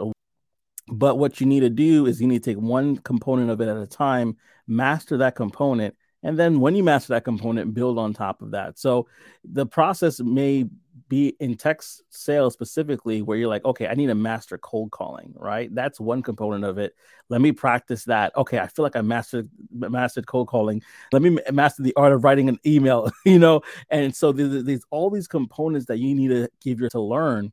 but 0.91 1.19
what 1.19 1.41
you 1.41 1.47
need 1.47 1.61
to 1.61 1.71
do 1.71 2.07
is 2.07 2.21
you 2.21 2.27
need 2.27 2.43
to 2.43 2.51
take 2.51 2.63
one 2.63 2.97
component 2.97 3.51
of 3.51 3.61
it 3.61 3.69
at 3.69 3.77
a 3.77 3.87
time, 3.87 4.39
master 4.67 5.19
that 5.19 5.37
component, 5.37 5.95
and 6.23 6.39
then 6.39 6.61
when 6.61 6.75
you 6.75 6.83
master 6.83 7.15
that 7.15 7.25
component, 7.25 7.75
build 7.75 7.99
on 7.99 8.13
top 8.13 8.43
of 8.43 8.51
that. 8.53 8.79
So 8.79 9.07
the 9.45 9.67
process 9.67 10.21
may 10.21 10.67
be 11.09 11.37
in 11.41 11.57
tech 11.57 11.81
sales 12.11 12.53
specifically 12.53 13.23
where 13.23 13.37
you're 13.37 13.49
like, 13.49 13.65
okay, 13.65 13.87
I 13.87 13.95
need 13.95 14.07
to 14.07 14.15
master 14.15 14.59
cold 14.59 14.91
calling, 14.91 15.33
right? 15.37 15.75
That's 15.75 16.01
one 16.01 16.23
component 16.23 16.65
of 16.65 16.79
it. 16.79 16.95
Let 17.29 17.41
me 17.41 17.53
practice 17.53 18.05
that. 18.05 18.37
Okay, 18.37 18.59
I 18.59 18.67
feel 18.67 18.83
like 18.83 18.97
I 18.97 19.03
mastered 19.03 19.49
mastered 19.73 20.27
cold 20.27 20.49
calling. 20.49 20.83
Let 21.13 21.23
me 21.23 21.39
master 21.53 21.83
the 21.83 21.95
art 21.97 22.13
of 22.13 22.25
writing 22.25 22.49
an 22.49 22.59
email, 22.67 23.11
you 23.25 23.39
know. 23.39 23.63
And 23.91 24.15
so 24.15 24.33
there's, 24.33 24.65
there's 24.65 24.85
all 24.91 25.11
these 25.11 25.29
components 25.29 25.87
that 25.87 25.99
you 25.99 26.15
need 26.15 26.29
to 26.29 26.49
give 26.61 26.81
your 26.81 26.91
to 26.91 27.01
learn 27.01 27.53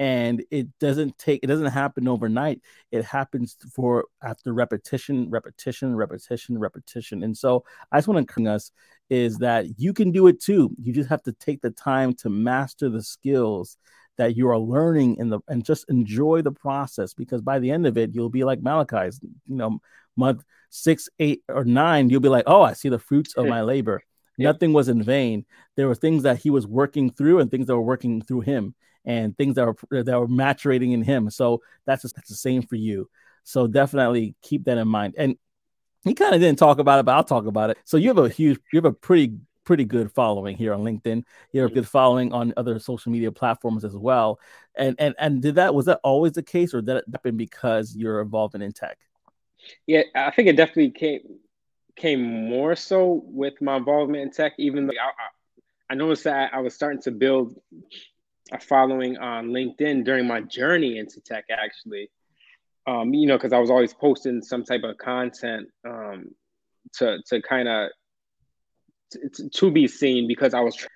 and 0.00 0.42
it 0.50 0.66
doesn't 0.78 1.16
take 1.18 1.44
it 1.44 1.46
doesn't 1.46 1.66
happen 1.66 2.08
overnight 2.08 2.60
it 2.90 3.04
happens 3.04 3.56
for 3.72 4.06
after 4.22 4.52
repetition 4.52 5.28
repetition 5.30 5.94
repetition 5.94 6.58
repetition 6.58 7.22
and 7.22 7.36
so 7.36 7.62
i 7.92 7.98
just 7.98 8.08
want 8.08 8.16
to 8.16 8.20
encourage 8.20 8.46
us 8.48 8.72
is 9.10 9.38
that 9.38 9.78
you 9.78 9.92
can 9.92 10.10
do 10.10 10.26
it 10.26 10.40
too 10.40 10.70
you 10.80 10.92
just 10.92 11.08
have 11.08 11.22
to 11.22 11.32
take 11.32 11.60
the 11.60 11.70
time 11.70 12.14
to 12.14 12.30
master 12.30 12.88
the 12.88 13.02
skills 13.02 13.76
that 14.16 14.36
you 14.36 14.48
are 14.48 14.58
learning 14.58 15.16
in 15.16 15.28
the 15.28 15.40
and 15.48 15.64
just 15.64 15.88
enjoy 15.88 16.40
the 16.42 16.52
process 16.52 17.14
because 17.14 17.40
by 17.42 17.58
the 17.58 17.70
end 17.70 17.86
of 17.86 17.98
it 17.98 18.14
you'll 18.14 18.30
be 18.30 18.44
like 18.44 18.62
malachi's 18.62 19.20
you 19.22 19.56
know 19.56 19.80
month 20.16 20.44
six 20.70 21.08
eight 21.18 21.42
or 21.48 21.64
nine 21.64 22.08
you'll 22.08 22.20
be 22.20 22.28
like 22.28 22.44
oh 22.46 22.62
i 22.62 22.72
see 22.72 22.88
the 22.88 22.98
fruits 22.98 23.34
of 23.34 23.46
my 23.54 23.62
labor 23.62 24.02
nothing 24.38 24.72
was 24.72 24.88
in 24.88 25.02
vain 25.02 25.44
there 25.76 25.88
were 25.88 25.94
things 25.94 26.22
that 26.22 26.38
he 26.38 26.50
was 26.50 26.66
working 26.66 27.10
through 27.10 27.40
and 27.40 27.50
things 27.50 27.66
that 27.66 27.76
were 27.76 27.82
working 27.82 28.22
through 28.22 28.40
him 28.40 28.74
and 29.04 29.36
things 29.36 29.54
that 29.54 29.66
are 29.66 29.76
that 29.90 30.14
are 30.14 30.26
maturating 30.26 30.92
in 30.92 31.02
him. 31.02 31.30
So 31.30 31.62
that's 31.86 32.02
just, 32.02 32.16
that's 32.16 32.28
the 32.28 32.34
same 32.34 32.62
for 32.62 32.76
you. 32.76 33.08
So 33.44 33.66
definitely 33.66 34.34
keep 34.42 34.64
that 34.64 34.78
in 34.78 34.88
mind. 34.88 35.14
And 35.16 35.36
he 36.04 36.14
kind 36.14 36.34
of 36.34 36.40
didn't 36.40 36.58
talk 36.58 36.78
about 36.78 37.00
it, 37.00 37.04
but 37.04 37.14
I'll 37.14 37.24
talk 37.24 37.46
about 37.46 37.70
it. 37.70 37.78
So 37.84 37.96
you 37.96 38.08
have 38.08 38.18
a 38.18 38.28
huge, 38.28 38.58
you 38.72 38.78
have 38.78 38.84
a 38.84 38.92
pretty 38.92 39.34
pretty 39.64 39.84
good 39.84 40.10
following 40.10 40.56
here 40.56 40.72
on 40.72 40.80
LinkedIn. 40.80 41.22
You 41.52 41.60
have 41.60 41.70
a 41.70 41.74
good 41.74 41.86
following 41.86 42.32
on 42.32 42.52
other 42.56 42.78
social 42.78 43.12
media 43.12 43.30
platforms 43.30 43.84
as 43.84 43.94
well. 43.94 44.40
And 44.74 44.96
and 44.98 45.14
and 45.18 45.42
did 45.42 45.56
that 45.56 45.74
was 45.74 45.86
that 45.86 46.00
always 46.02 46.32
the 46.32 46.42
case, 46.42 46.74
or 46.74 46.80
did 46.80 46.96
it 46.96 47.04
happen 47.12 47.36
because 47.36 47.94
you're 47.94 48.20
involved 48.20 48.54
in 48.54 48.72
tech? 48.72 48.98
Yeah, 49.86 50.02
I 50.14 50.30
think 50.30 50.48
it 50.48 50.56
definitely 50.56 50.90
came 50.90 51.20
came 51.96 52.48
more 52.48 52.74
so 52.74 53.22
with 53.26 53.60
my 53.60 53.76
involvement 53.76 54.22
in 54.22 54.30
tech. 54.30 54.54
Even 54.58 54.86
though 54.86 54.94
I, 54.94 55.92
I 55.92 55.94
noticed 55.94 56.24
that 56.24 56.52
I 56.54 56.60
was 56.60 56.74
starting 56.74 57.02
to 57.02 57.10
build 57.10 57.56
a 58.52 58.58
following 58.58 59.18
on 59.18 59.48
LinkedIn 59.48 60.04
during 60.04 60.26
my 60.26 60.40
journey 60.40 60.98
into 60.98 61.20
tech, 61.20 61.44
actually. 61.50 62.10
Um, 62.86 63.12
you 63.12 63.26
know, 63.26 63.36
because 63.36 63.52
I 63.52 63.58
was 63.58 63.70
always 63.70 63.92
posting 63.92 64.42
some 64.42 64.64
type 64.64 64.82
of 64.84 64.96
content 64.98 65.68
um, 65.86 66.34
to 66.94 67.18
to 67.26 67.42
kind 67.42 67.68
of 67.68 67.90
to, 69.12 69.48
to, 69.48 69.70
be 69.70 69.86
seen 69.86 70.26
because 70.26 70.54
I 70.54 70.60
was. 70.60 70.86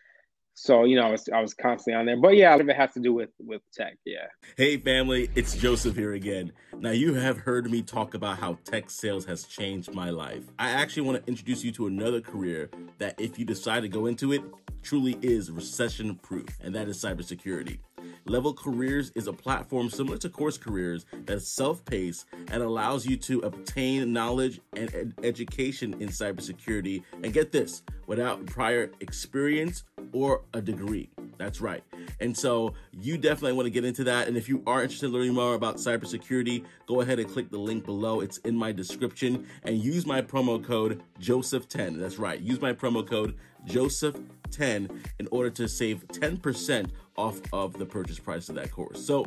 So 0.57 0.85
you 0.85 0.95
know, 0.95 1.03
I 1.03 1.11
was 1.11 1.29
I 1.35 1.41
was 1.41 1.53
constantly 1.53 1.99
on 1.99 2.07
there, 2.07 2.17
but 2.17 2.37
yeah, 2.37 2.57
it 2.57 2.77
has 2.77 2.93
to 2.93 3.01
do 3.01 3.13
with 3.13 3.31
with 3.41 3.61
tech. 3.75 3.99
Yeah. 4.05 4.27
Hey 4.57 4.77
family, 4.77 5.29
it's 5.35 5.57
Joseph 5.57 5.97
here 5.97 6.13
again. 6.13 6.53
Now 6.79 6.93
you 6.93 7.15
have 7.15 7.39
heard 7.39 7.69
me 7.69 7.83
talk 7.83 8.15
about 8.15 8.39
how 8.39 8.59
tech 8.65 8.89
sales 8.89 9.25
has 9.25 9.45
changed 9.45 9.93
my 9.93 10.11
life. 10.11 10.45
I 10.59 10.71
actually 10.71 11.03
want 11.03 11.25
to 11.25 11.29
introduce 11.29 11.65
you 11.65 11.73
to 11.73 11.89
another 11.89 12.21
career 12.21 12.71
that, 12.99 13.21
if 13.21 13.37
you 13.37 13.45
decide 13.45 13.81
to 13.81 13.89
go 13.89 14.07
into 14.07 14.33
it, 14.33 14.43
truly 14.83 15.19
is 15.23 15.51
recession 15.51 16.15
proof, 16.17 16.49
and 16.61 16.73
that 16.77 16.87
is 16.87 17.03
cybersecurity. 17.03 17.79
Leveld 18.27 18.57
Careers 18.57 19.13
is 19.15 19.27
a 19.27 19.33
platform 19.33 19.91
similar 19.91 20.17
to 20.19 20.29
Course 20.29 20.59
Careers 20.59 21.07
that's 21.27 21.49
self 21.49 21.85
paced 21.85 22.27
and 22.49 22.63
allows 22.63 23.07
you 23.07 23.17
to 23.19 23.41
obtain 23.41 24.13
knowledge 24.13 24.61
and 24.77 24.95
ed- 24.95 25.15
education 25.23 25.95
in 26.01 26.09
cybersecurity. 26.09 27.03
And 27.23 27.33
get 27.33 27.53
this, 27.53 27.83
without 28.07 28.45
prior 28.47 28.91
experience 29.01 29.85
or 30.13 30.43
a 30.55 30.61
degree. 30.61 31.11
That's 31.39 31.61
right. 31.61 31.83
And 32.21 32.37
so 32.37 32.75
you 32.93 33.19
definitely 33.19 33.53
want 33.53 33.67
to 33.67 33.71
get 33.71 33.85
into 33.85 34.05
that. 34.05 34.29
And 34.29 34.37
if 34.37 34.49
you 34.49 34.63
are 34.67 34.83
interested 34.83 35.07
in 35.07 35.13
learning 35.13 35.35
more 35.35 35.55
about 35.55 35.77
cybersecurity, 35.77 36.65
go 36.87 37.01
ahead 37.01 37.19
and 37.19 37.31
click 37.31 37.51
the 37.51 37.59
link 37.59 37.85
below. 37.85 38.21
It's 38.21 38.39
in 38.39 38.57
my 38.57 38.73
description 38.73 39.47
and 39.65 39.77
use 39.79 40.07
my 40.07 40.23
promo 40.23 40.63
code 40.63 41.03
Joseph10. 41.21 41.99
That's 41.99 42.19
right. 42.19 42.41
Use 42.41 42.61
my 42.61 42.73
promo 42.73 43.07
code 43.07 43.37
Joseph10 43.67 44.97
in 45.19 45.29
order 45.31 45.51
to 45.51 45.69
save 45.69 46.07
10% 46.09 46.91
off 47.17 47.41
of 47.53 47.79
the 47.79 47.87
purchase 47.87 48.19
price 48.19 48.49
of 48.49 48.55
that 48.57 48.71
course. 48.71 49.05
So 49.05 49.27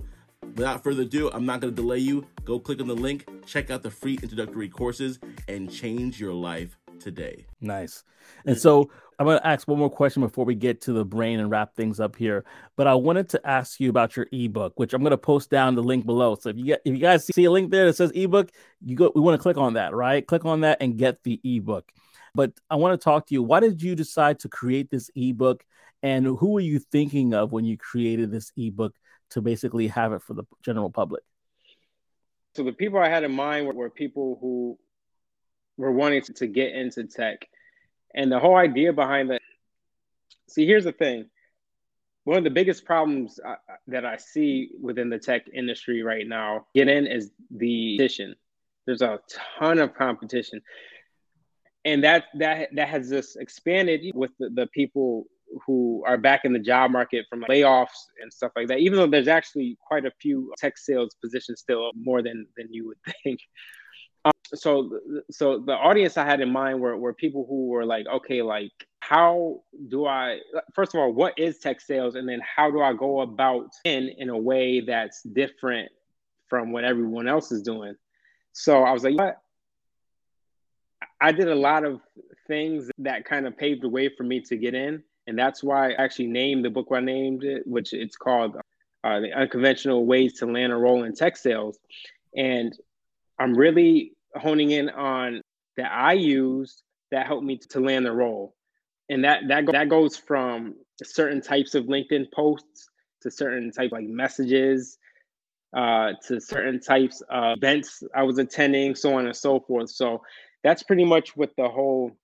without 0.55 0.83
further 0.83 1.03
ado, 1.03 1.29
I'm 1.31 1.45
not 1.45 1.61
going 1.61 1.73
to 1.73 1.81
delay 1.81 1.99
you. 1.99 2.25
Go 2.45 2.59
click 2.59 2.81
on 2.81 2.87
the 2.87 2.95
link, 2.95 3.27
check 3.45 3.69
out 3.69 3.83
the 3.83 3.91
free 3.91 4.19
introductory 4.21 4.69
courses, 4.69 5.19
and 5.47 5.71
change 5.71 6.19
your 6.19 6.33
life 6.33 6.77
today. 6.99 7.45
Nice. 7.61 8.03
And 8.45 8.57
so 8.57 8.89
I'm 9.19 9.25
going 9.25 9.39
to 9.39 9.47
ask 9.47 9.67
one 9.67 9.79
more 9.79 9.89
question 9.89 10.21
before 10.21 10.45
we 10.45 10.55
get 10.55 10.81
to 10.81 10.93
the 10.93 11.05
brain 11.05 11.39
and 11.39 11.49
wrap 11.49 11.75
things 11.75 11.99
up 11.99 12.15
here. 12.15 12.43
But 12.75 12.87
I 12.87 12.93
wanted 12.95 13.29
to 13.29 13.47
ask 13.47 13.79
you 13.79 13.89
about 13.89 14.15
your 14.15 14.27
ebook, 14.31 14.79
which 14.79 14.93
I'm 14.93 15.01
going 15.01 15.11
to 15.11 15.17
post 15.17 15.49
down 15.49 15.75
the 15.75 15.83
link 15.83 16.05
below. 16.05 16.35
So 16.35 16.49
if 16.49 16.57
you 16.57 16.65
get 16.65 16.81
if 16.85 16.93
you 16.93 16.99
guys 16.99 17.25
see 17.25 17.45
a 17.45 17.51
link 17.51 17.71
there 17.71 17.85
that 17.85 17.95
says 17.95 18.11
ebook, 18.11 18.51
you 18.83 18.95
go 18.95 19.11
we 19.15 19.21
want 19.21 19.39
to 19.39 19.41
click 19.41 19.57
on 19.57 19.73
that, 19.73 19.93
right? 19.93 20.25
Click 20.25 20.45
on 20.45 20.61
that 20.61 20.77
and 20.81 20.97
get 20.97 21.23
the 21.23 21.39
ebook. 21.43 21.91
But 22.35 22.53
I 22.69 22.75
want 22.75 22.99
to 22.99 23.03
talk 23.03 23.27
to 23.27 23.33
you. 23.33 23.41
Why 23.41 23.59
did 23.59 23.81
you 23.81 23.95
decide 23.95 24.39
to 24.39 24.49
create 24.49 24.91
this 24.91 25.09
ebook 25.15 25.65
and 26.03 26.25
who 26.25 26.51
were 26.51 26.59
you 26.59 26.79
thinking 26.79 27.33
of 27.33 27.51
when 27.51 27.65
you 27.65 27.77
created 27.77 28.31
this 28.31 28.51
ebook 28.55 28.93
to 29.31 29.41
basically 29.41 29.87
have 29.87 30.13
it 30.13 30.21
for 30.21 30.33
the 30.33 30.43
general 30.63 30.89
public? 30.89 31.23
So 32.55 32.63
the 32.63 32.71
people 32.71 32.99
I 32.99 33.09
had 33.09 33.23
in 33.23 33.31
mind 33.31 33.67
were, 33.67 33.73
were 33.73 33.89
people 33.89 34.37
who 34.41 34.77
were 35.77 35.91
wanting 35.91 36.23
to, 36.23 36.33
to 36.33 36.47
get 36.47 36.73
into 36.73 37.03
tech. 37.03 37.47
And 38.15 38.31
the 38.31 38.39
whole 38.39 38.55
idea 38.55 38.93
behind 38.93 39.29
that 39.29 39.41
see, 40.49 40.65
here's 40.65 40.85
the 40.85 40.91
thing. 40.91 41.29
One 42.23 42.37
of 42.37 42.43
the 42.43 42.49
biggest 42.49 42.83
problems 42.83 43.39
I, 43.45 43.55
that 43.87 44.05
I 44.05 44.17
see 44.17 44.71
within 44.81 45.09
the 45.09 45.19
tech 45.19 45.47
industry 45.53 46.03
right 46.03 46.27
now, 46.27 46.65
get 46.75 46.89
in, 46.89 47.07
is 47.07 47.31
the 47.51 47.97
competition. 47.97 48.35
There's 48.85 49.01
a 49.01 49.19
ton 49.57 49.79
of 49.79 49.93
competition, 49.93 50.61
and 51.85 52.03
that 52.03 52.25
that 52.35 52.69
that 52.73 52.87
has 52.89 53.09
just 53.09 53.37
expanded 53.37 54.11
with 54.13 54.31
the, 54.39 54.49
the 54.49 54.67
people 54.67 55.27
who 55.65 56.03
are 56.05 56.17
back 56.17 56.45
in 56.45 56.53
the 56.53 56.59
job 56.59 56.91
market 56.91 57.25
from 57.29 57.41
layoffs 57.43 58.09
and 58.21 58.31
stuff 58.31 58.51
like 58.55 58.67
that. 58.67 58.79
Even 58.79 58.97
though 58.97 59.07
there's 59.07 59.27
actually 59.27 59.77
quite 59.85 60.05
a 60.05 60.11
few 60.21 60.53
tech 60.57 60.77
sales 60.77 61.15
positions 61.21 61.59
still, 61.59 61.91
more 61.95 62.21
than 62.21 62.45
than 62.57 62.67
you 62.71 62.87
would 62.87 62.97
think 63.23 63.39
um, 64.27 64.31
so 64.53 64.99
so 65.31 65.59
the 65.59 65.73
audience 65.73 66.17
I 66.17 66.25
had 66.25 66.41
in 66.41 66.51
mind 66.51 66.79
were, 66.79 66.97
were 66.97 67.13
people 67.13 67.45
who 67.47 67.67
were 67.67 67.85
like, 67.85 68.07
okay, 68.07 68.41
like 68.41 68.71
how 68.99 69.61
do 69.89 70.05
I 70.05 70.39
first 70.73 70.93
of 70.93 70.99
all, 70.99 71.13
what 71.13 71.37
is 71.37 71.59
tech 71.59 71.79
sales? 71.79 72.15
And 72.15 72.27
then 72.27 72.41
how 72.43 72.69
do 72.69 72.81
I 72.81 72.93
go 72.93 73.21
about 73.21 73.69
in 73.85 74.09
in 74.17 74.29
a 74.29 74.37
way 74.37 74.81
that's 74.81 75.21
different 75.23 75.91
from 76.49 76.71
what 76.71 76.83
everyone 76.83 77.27
else 77.27 77.51
is 77.51 77.61
doing? 77.61 77.95
So 78.53 78.83
I 78.83 78.91
was 78.91 79.03
like, 79.03 79.17
what? 79.17 79.37
I 81.21 81.31
did 81.31 81.47
a 81.47 81.55
lot 81.55 81.83
of 81.83 82.01
things 82.47 82.89
that 82.99 83.25
kind 83.25 83.47
of 83.47 83.57
paved 83.57 83.81
the 83.81 83.89
way 83.89 84.09
for 84.09 84.23
me 84.23 84.41
to 84.41 84.57
get 84.57 84.73
in. 84.73 85.03
And 85.27 85.37
that's 85.37 85.63
why 85.63 85.91
I 85.91 85.93
actually 85.93 86.27
named 86.27 86.65
the 86.65 86.69
book 86.69 86.87
I 86.91 87.01
named 87.01 87.43
it, 87.43 87.67
which 87.67 87.93
it's 87.93 88.15
called 88.15 88.55
uh, 89.03 89.19
The 89.19 89.33
Unconventional 89.33 90.05
Ways 90.05 90.39
to 90.39 90.45
Land 90.45 90.73
a 90.73 90.75
Role 90.77 91.03
in 91.03 91.13
Tech 91.13 91.37
Sales. 91.37 91.77
And 92.35 92.73
I'm 93.37 93.53
really 93.53 94.13
honing 94.35 94.71
in 94.71 94.89
on 94.89 95.41
that 95.75 95.91
I 95.91 96.13
used 96.13 96.81
that 97.11 97.27
helped 97.27 97.45
me 97.45 97.57
to 97.69 97.79
land 97.79 98.05
the 98.05 98.11
role. 98.11 98.55
And 99.09 99.23
that 99.23 99.47
that 99.47 99.65
that 99.71 99.89
goes 99.89 100.17
from 100.17 100.75
certain 101.03 101.41
types 101.41 101.75
of 101.75 101.85
LinkedIn 101.85 102.31
posts 102.33 102.89
to 103.21 103.31
certain 103.31 103.71
type 103.71 103.91
like 103.91 104.05
messages 104.05 104.97
uh, 105.75 106.13
to 106.27 106.39
certain 106.41 106.79
types 106.79 107.21
of 107.29 107.57
events 107.57 108.03
I 108.15 108.23
was 108.23 108.37
attending, 108.37 108.95
so 108.95 109.15
on 109.17 109.25
and 109.25 109.35
so 109.35 109.59
forth. 109.59 109.89
So 109.89 110.21
that's 110.63 110.83
pretty 110.83 111.05
much 111.05 111.35
what 111.35 111.51
the 111.57 111.69
whole 111.69 112.17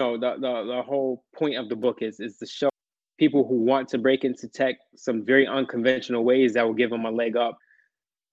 know, 0.00 0.16
the, 0.18 0.34
the 0.40 0.64
the 0.74 0.82
whole 0.82 1.24
point 1.34 1.56
of 1.56 1.68
the 1.68 1.76
book 1.76 2.02
is 2.02 2.20
is 2.20 2.38
to 2.38 2.46
show 2.46 2.70
people 3.18 3.46
who 3.46 3.56
want 3.56 3.88
to 3.88 3.98
break 3.98 4.24
into 4.24 4.48
tech 4.48 4.76
some 4.96 5.24
very 5.24 5.46
unconventional 5.46 6.24
ways 6.24 6.54
that 6.54 6.66
will 6.66 6.74
give 6.74 6.90
them 6.90 7.04
a 7.04 7.10
leg 7.10 7.36
up 7.36 7.58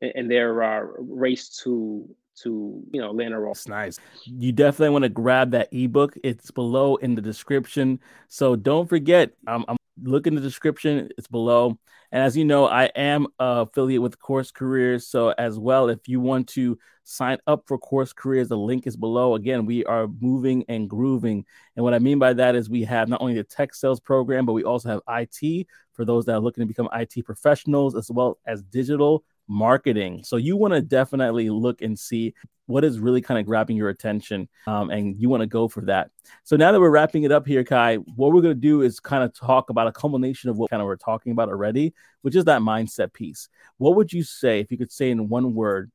in, 0.01 0.11
in 0.15 0.27
their 0.27 0.63
uh, 0.63 0.81
race 0.99 1.49
to 1.63 2.07
to 2.43 2.81
you 2.91 3.01
know 3.01 3.11
land 3.11 3.33
a 3.33 3.37
role. 3.37 3.51
It's 3.51 3.67
nice. 3.67 3.99
You 4.25 4.51
definitely 4.51 4.91
want 4.91 5.03
to 5.03 5.09
grab 5.09 5.51
that 5.51 5.69
ebook. 5.71 6.15
It's 6.23 6.51
below 6.51 6.95
in 6.97 7.15
the 7.15 7.21
description. 7.21 7.99
So 8.27 8.55
don't 8.55 8.87
forget. 8.87 9.31
Um, 9.47 9.65
I'm 9.67 9.78
look 10.03 10.27
in 10.27 10.35
the 10.35 10.41
description. 10.41 11.09
It's 11.17 11.27
below. 11.27 11.77
And 12.11 12.23
as 12.23 12.35
you 12.35 12.45
know, 12.45 12.65
I 12.65 12.85
am 12.95 13.27
affiliate 13.39 14.01
with 14.01 14.19
Course 14.19 14.51
Careers. 14.51 15.07
So 15.07 15.29
as 15.37 15.59
well, 15.59 15.89
if 15.89 16.07
you 16.07 16.19
want 16.19 16.47
to 16.49 16.77
sign 17.03 17.37
up 17.47 17.63
for 17.67 17.77
Course 17.77 18.13
Careers, 18.13 18.49
the 18.49 18.57
link 18.57 18.87
is 18.87 18.95
below. 18.95 19.35
Again, 19.35 19.65
we 19.65 19.85
are 19.85 20.07
moving 20.19 20.63
and 20.67 20.89
grooving. 20.89 21.45
And 21.75 21.83
what 21.83 21.93
I 21.93 21.99
mean 21.99 22.19
by 22.19 22.33
that 22.33 22.55
is 22.55 22.69
we 22.69 22.83
have 22.83 23.09
not 23.09 23.21
only 23.21 23.35
the 23.35 23.43
tech 23.43 23.75
sales 23.75 23.99
program, 23.99 24.45
but 24.45 24.53
we 24.53 24.63
also 24.63 24.89
have 24.89 25.01
IT 25.07 25.67
for 25.93 26.05
those 26.05 26.25
that 26.25 26.33
are 26.33 26.39
looking 26.39 26.61
to 26.61 26.67
become 26.67 26.89
IT 26.93 27.25
professionals, 27.25 27.95
as 27.95 28.09
well 28.09 28.39
as 28.45 28.63
digital 28.63 29.23
marketing. 29.49 30.21
So 30.23 30.37
you 30.37 30.55
want 30.55 30.73
to 30.73 30.81
definitely 30.81 31.49
look 31.49 31.81
and 31.81 31.97
see 31.97 32.33
what 32.67 32.83
is 32.83 32.99
really 32.99 33.19
kind 33.19 33.39
of 33.39 33.47
grabbing 33.47 33.75
your 33.75 33.89
attention, 33.89 34.47
um, 34.67 34.91
and 34.91 35.19
you 35.19 35.27
want 35.27 35.41
to 35.41 35.47
go 35.47 35.67
for 35.67 35.81
that. 35.81 36.11
So 36.43 36.55
now 36.55 36.71
that 36.71 36.79
we're 36.79 36.91
wrapping 36.91 37.23
it 37.23 37.31
up 37.31 37.47
here, 37.47 37.63
Kai, 37.63 37.95
what 37.95 38.31
we're 38.31 38.43
going 38.43 38.53
to 38.53 38.61
do 38.61 38.83
is 38.83 38.99
kind 38.99 39.23
of 39.23 39.33
talk 39.33 39.71
about 39.71 39.87
a 39.87 39.91
culmination 39.91 40.51
of 40.51 40.57
what 40.57 40.69
kind 40.69 40.79
of 40.79 40.85
we're 40.85 40.95
talking 40.95 41.31
about 41.31 41.49
already, 41.49 41.95
which 42.21 42.35
is 42.35 42.45
that 42.45 42.61
mindset 42.61 43.11
piece. 43.11 43.49
What 43.79 43.95
would 43.95 44.13
you 44.13 44.21
say 44.21 44.59
if 44.59 44.71
you 44.71 44.77
could 44.77 44.91
say 44.91 45.09
in 45.09 45.29
one 45.29 45.55
word? 45.55 45.91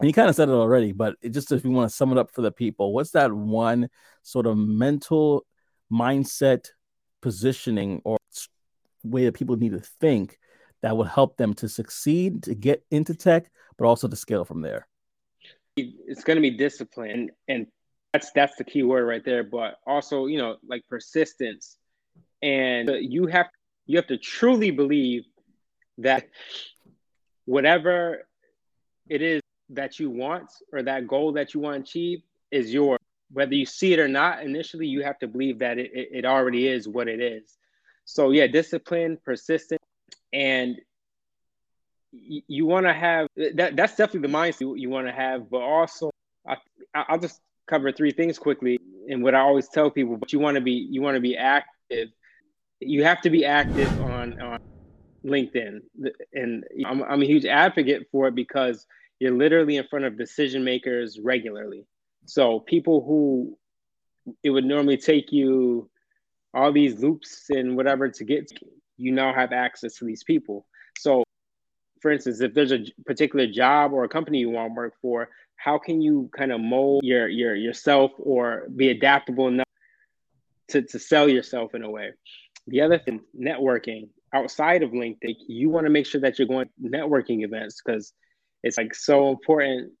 And 0.00 0.08
you 0.08 0.12
kind 0.12 0.28
of 0.28 0.34
said 0.34 0.48
it 0.48 0.52
already, 0.52 0.90
but 0.90 1.14
it 1.22 1.30
just 1.30 1.52
if 1.52 1.64
you 1.64 1.70
want 1.70 1.88
to 1.88 1.96
sum 1.96 2.10
it 2.10 2.18
up 2.18 2.32
for 2.32 2.42
the 2.42 2.50
people, 2.50 2.92
what's 2.92 3.12
that 3.12 3.32
one 3.32 3.88
sort 4.24 4.46
of 4.46 4.58
mental 4.58 5.46
mindset 5.90 6.66
positioning 7.22 8.02
or 8.04 8.18
way 9.04 9.24
that 9.24 9.34
people 9.34 9.56
need 9.56 9.72
to 9.72 9.80
think 10.00 10.36
that 10.86 10.96
would 10.96 11.08
help 11.08 11.36
them 11.36 11.52
to 11.52 11.68
succeed, 11.68 12.44
to 12.44 12.54
get 12.54 12.86
into 12.92 13.12
tech, 13.12 13.50
but 13.76 13.86
also 13.86 14.06
to 14.06 14.14
scale 14.14 14.44
from 14.44 14.60
there? 14.60 14.86
It's 15.76 16.22
going 16.22 16.36
to 16.36 16.40
be 16.40 16.52
discipline, 16.52 17.30
and 17.48 17.66
that's 18.12 18.30
that's 18.30 18.54
the 18.54 18.62
key 18.62 18.84
word 18.84 19.04
right 19.04 19.24
there. 19.24 19.42
But 19.42 19.78
also, 19.84 20.26
you 20.26 20.38
know, 20.38 20.58
like 20.64 20.84
persistence, 20.88 21.76
and 22.40 22.88
you 23.00 23.26
have 23.26 23.48
you 23.86 23.96
have 23.96 24.06
to 24.06 24.16
truly 24.16 24.70
believe 24.70 25.24
that 25.98 26.28
whatever 27.46 28.28
it 29.08 29.22
is 29.22 29.42
that 29.70 29.98
you 29.98 30.08
want 30.08 30.52
or 30.72 30.84
that 30.84 31.08
goal 31.08 31.32
that 31.32 31.52
you 31.52 31.58
want 31.58 31.74
to 31.74 31.80
achieve 31.82 32.22
is 32.52 32.72
yours. 32.72 33.00
Whether 33.32 33.54
you 33.54 33.66
see 33.66 33.92
it 33.92 33.98
or 33.98 34.06
not, 34.06 34.44
initially 34.44 34.86
you 34.86 35.02
have 35.02 35.18
to 35.18 35.26
believe 35.26 35.58
that 35.58 35.78
it, 35.78 35.90
it 35.92 36.24
already 36.24 36.68
is 36.68 36.86
what 36.86 37.08
it 37.08 37.20
is. 37.20 37.56
So 38.04 38.30
yeah, 38.30 38.46
discipline, 38.46 39.18
persistence, 39.24 39.75
and 40.36 40.76
you, 42.12 42.66
want 42.66 42.86
to 42.86 42.92
have 42.92 43.26
that. 43.36 43.74
That's 43.74 43.96
definitely 43.96 44.28
the 44.28 44.34
mindset 44.34 44.60
you, 44.60 44.74
you 44.76 44.90
want 44.90 45.06
to 45.06 45.12
have. 45.12 45.50
But 45.50 45.62
also, 45.62 46.10
I, 46.46 46.56
I'll 46.94 47.18
just 47.18 47.40
cover 47.68 47.90
three 47.90 48.12
things 48.12 48.38
quickly. 48.38 48.78
And 49.08 49.22
what 49.22 49.34
I 49.34 49.40
always 49.40 49.68
tell 49.68 49.90
people, 49.90 50.16
but 50.16 50.32
you 50.32 50.38
want 50.38 50.56
to 50.56 50.60
be 50.60 50.86
you 50.90 51.00
want 51.00 51.14
to 51.16 51.20
be 51.20 51.36
active. 51.36 52.08
You 52.80 53.04
have 53.04 53.22
to 53.22 53.30
be 53.30 53.46
active 53.46 53.98
on 53.98 54.38
on 54.40 54.58
LinkedIn, 55.24 55.80
and 56.34 56.64
I'm, 56.84 57.02
I'm 57.02 57.22
a 57.22 57.26
huge 57.26 57.46
advocate 57.46 58.08
for 58.12 58.28
it 58.28 58.34
because 58.34 58.86
you're 59.18 59.32
literally 59.36 59.76
in 59.76 59.86
front 59.88 60.04
of 60.04 60.18
decision 60.18 60.64
makers 60.64 61.18
regularly. 61.18 61.86
So 62.26 62.60
people 62.60 63.02
who 63.02 63.56
it 64.42 64.50
would 64.50 64.64
normally 64.64 64.98
take 64.98 65.32
you 65.32 65.88
all 66.52 66.72
these 66.72 67.00
loops 67.00 67.46
and 67.48 67.76
whatever 67.76 68.10
to 68.10 68.24
get 68.24 68.50
you 68.96 69.12
now 69.12 69.32
have 69.34 69.52
access 69.52 69.96
to 69.96 70.04
these 70.04 70.24
people. 70.24 70.66
So, 70.98 71.22
for 72.00 72.10
instance, 72.10 72.40
if 72.40 72.54
there's 72.54 72.72
a 72.72 72.84
particular 73.04 73.46
job 73.46 73.92
or 73.92 74.04
a 74.04 74.08
company 74.08 74.38
you 74.38 74.50
want 74.50 74.70
to 74.70 74.74
work 74.74 74.94
for, 75.00 75.28
how 75.56 75.78
can 75.78 76.00
you 76.00 76.30
kind 76.36 76.52
of 76.52 76.60
mold 76.60 77.02
your 77.04 77.28
your 77.28 77.54
yourself 77.54 78.12
or 78.18 78.68
be 78.74 78.90
adaptable 78.90 79.48
enough 79.48 79.66
to, 80.68 80.82
to 80.82 80.98
sell 80.98 81.28
yourself 81.28 81.74
in 81.74 81.82
a 81.82 81.90
way? 81.90 82.12
The 82.66 82.80
other 82.80 82.98
thing, 82.98 83.20
networking 83.38 84.08
outside 84.34 84.82
of 84.82 84.90
LinkedIn, 84.90 85.36
you 85.48 85.70
want 85.70 85.86
to 85.86 85.90
make 85.90 86.06
sure 86.06 86.20
that 86.20 86.38
you're 86.38 86.48
going 86.48 86.68
networking 86.82 87.44
events 87.44 87.80
because 87.84 88.12
it's 88.62 88.76
like 88.76 88.94
so 88.94 89.30
important 89.30 89.92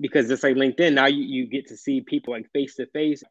because 0.00 0.30
it's 0.30 0.42
like 0.42 0.56
LinkedIn. 0.56 0.94
Now 0.94 1.06
you, 1.06 1.22
you 1.22 1.46
get 1.46 1.68
to 1.68 1.76
see 1.76 2.00
people 2.00 2.34
like 2.34 2.50
face 2.52 2.76
to 2.76 2.86
face 2.86 3.22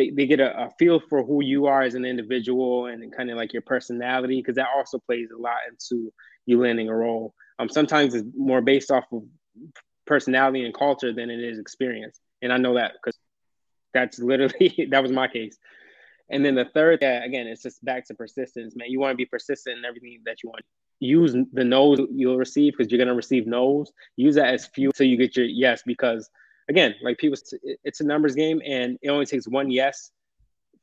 they, 0.00 0.10
they 0.10 0.26
get 0.26 0.40
a, 0.40 0.64
a, 0.64 0.70
feel 0.78 1.00
for 1.08 1.22
who 1.22 1.42
you 1.44 1.66
are 1.66 1.82
as 1.82 1.94
an 1.94 2.04
individual 2.04 2.86
and 2.86 3.14
kind 3.14 3.30
of 3.30 3.36
like 3.36 3.52
your 3.52 3.62
personality 3.62 4.40
because 4.40 4.56
that 4.56 4.68
also 4.74 4.98
plays 4.98 5.28
a 5.30 5.40
lot 5.40 5.58
into 5.68 6.10
you 6.46 6.60
landing 6.60 6.88
a 6.88 6.94
role. 6.94 7.34
Um 7.58 7.68
sometimes 7.68 8.14
it's 8.14 8.26
more 8.34 8.62
based 8.62 8.90
off 8.90 9.04
of 9.12 9.22
personality 10.06 10.64
and 10.64 10.74
culture 10.74 11.12
than 11.12 11.30
it 11.30 11.38
is 11.38 11.60
experience 11.60 12.18
and 12.42 12.52
i 12.52 12.56
know 12.56 12.74
that 12.74 12.94
because 12.94 13.16
that's 13.92 14.18
literally 14.18 14.86
that 14.90 15.02
was 15.02 15.12
my 15.12 15.28
case. 15.28 15.58
And 16.32 16.44
then 16.44 16.54
the 16.54 16.64
third 16.64 17.00
yeah, 17.02 17.24
again 17.24 17.46
it's 17.46 17.62
just 17.62 17.84
back 17.84 18.06
to 18.06 18.14
persistence 18.14 18.74
man. 18.76 18.90
You 18.90 19.00
want 19.00 19.12
to 19.12 19.16
be 19.16 19.26
persistent 19.26 19.78
in 19.78 19.84
everything 19.84 20.20
that 20.26 20.42
you 20.42 20.50
want. 20.50 20.64
Use 21.00 21.34
the 21.52 21.64
no's 21.64 21.98
you'll 22.14 22.38
receive 22.38 22.74
because 22.76 22.90
you're 22.90 22.98
going 22.98 23.08
to 23.08 23.14
receive 23.14 23.46
no's. 23.46 23.90
Use 24.16 24.34
that 24.36 24.54
as 24.54 24.66
fuel 24.66 24.92
so 24.94 25.04
you 25.04 25.16
get 25.16 25.36
your 25.36 25.46
yes 25.46 25.82
because 25.84 26.30
again, 26.68 26.94
like 27.02 27.18
people, 27.18 27.38
it's 27.84 28.00
a 28.00 28.04
numbers 28.04 28.34
game, 28.34 28.60
and 28.64 28.98
it 29.02 29.08
only 29.10 29.26
takes 29.26 29.46
one 29.48 29.70
yes 29.70 30.10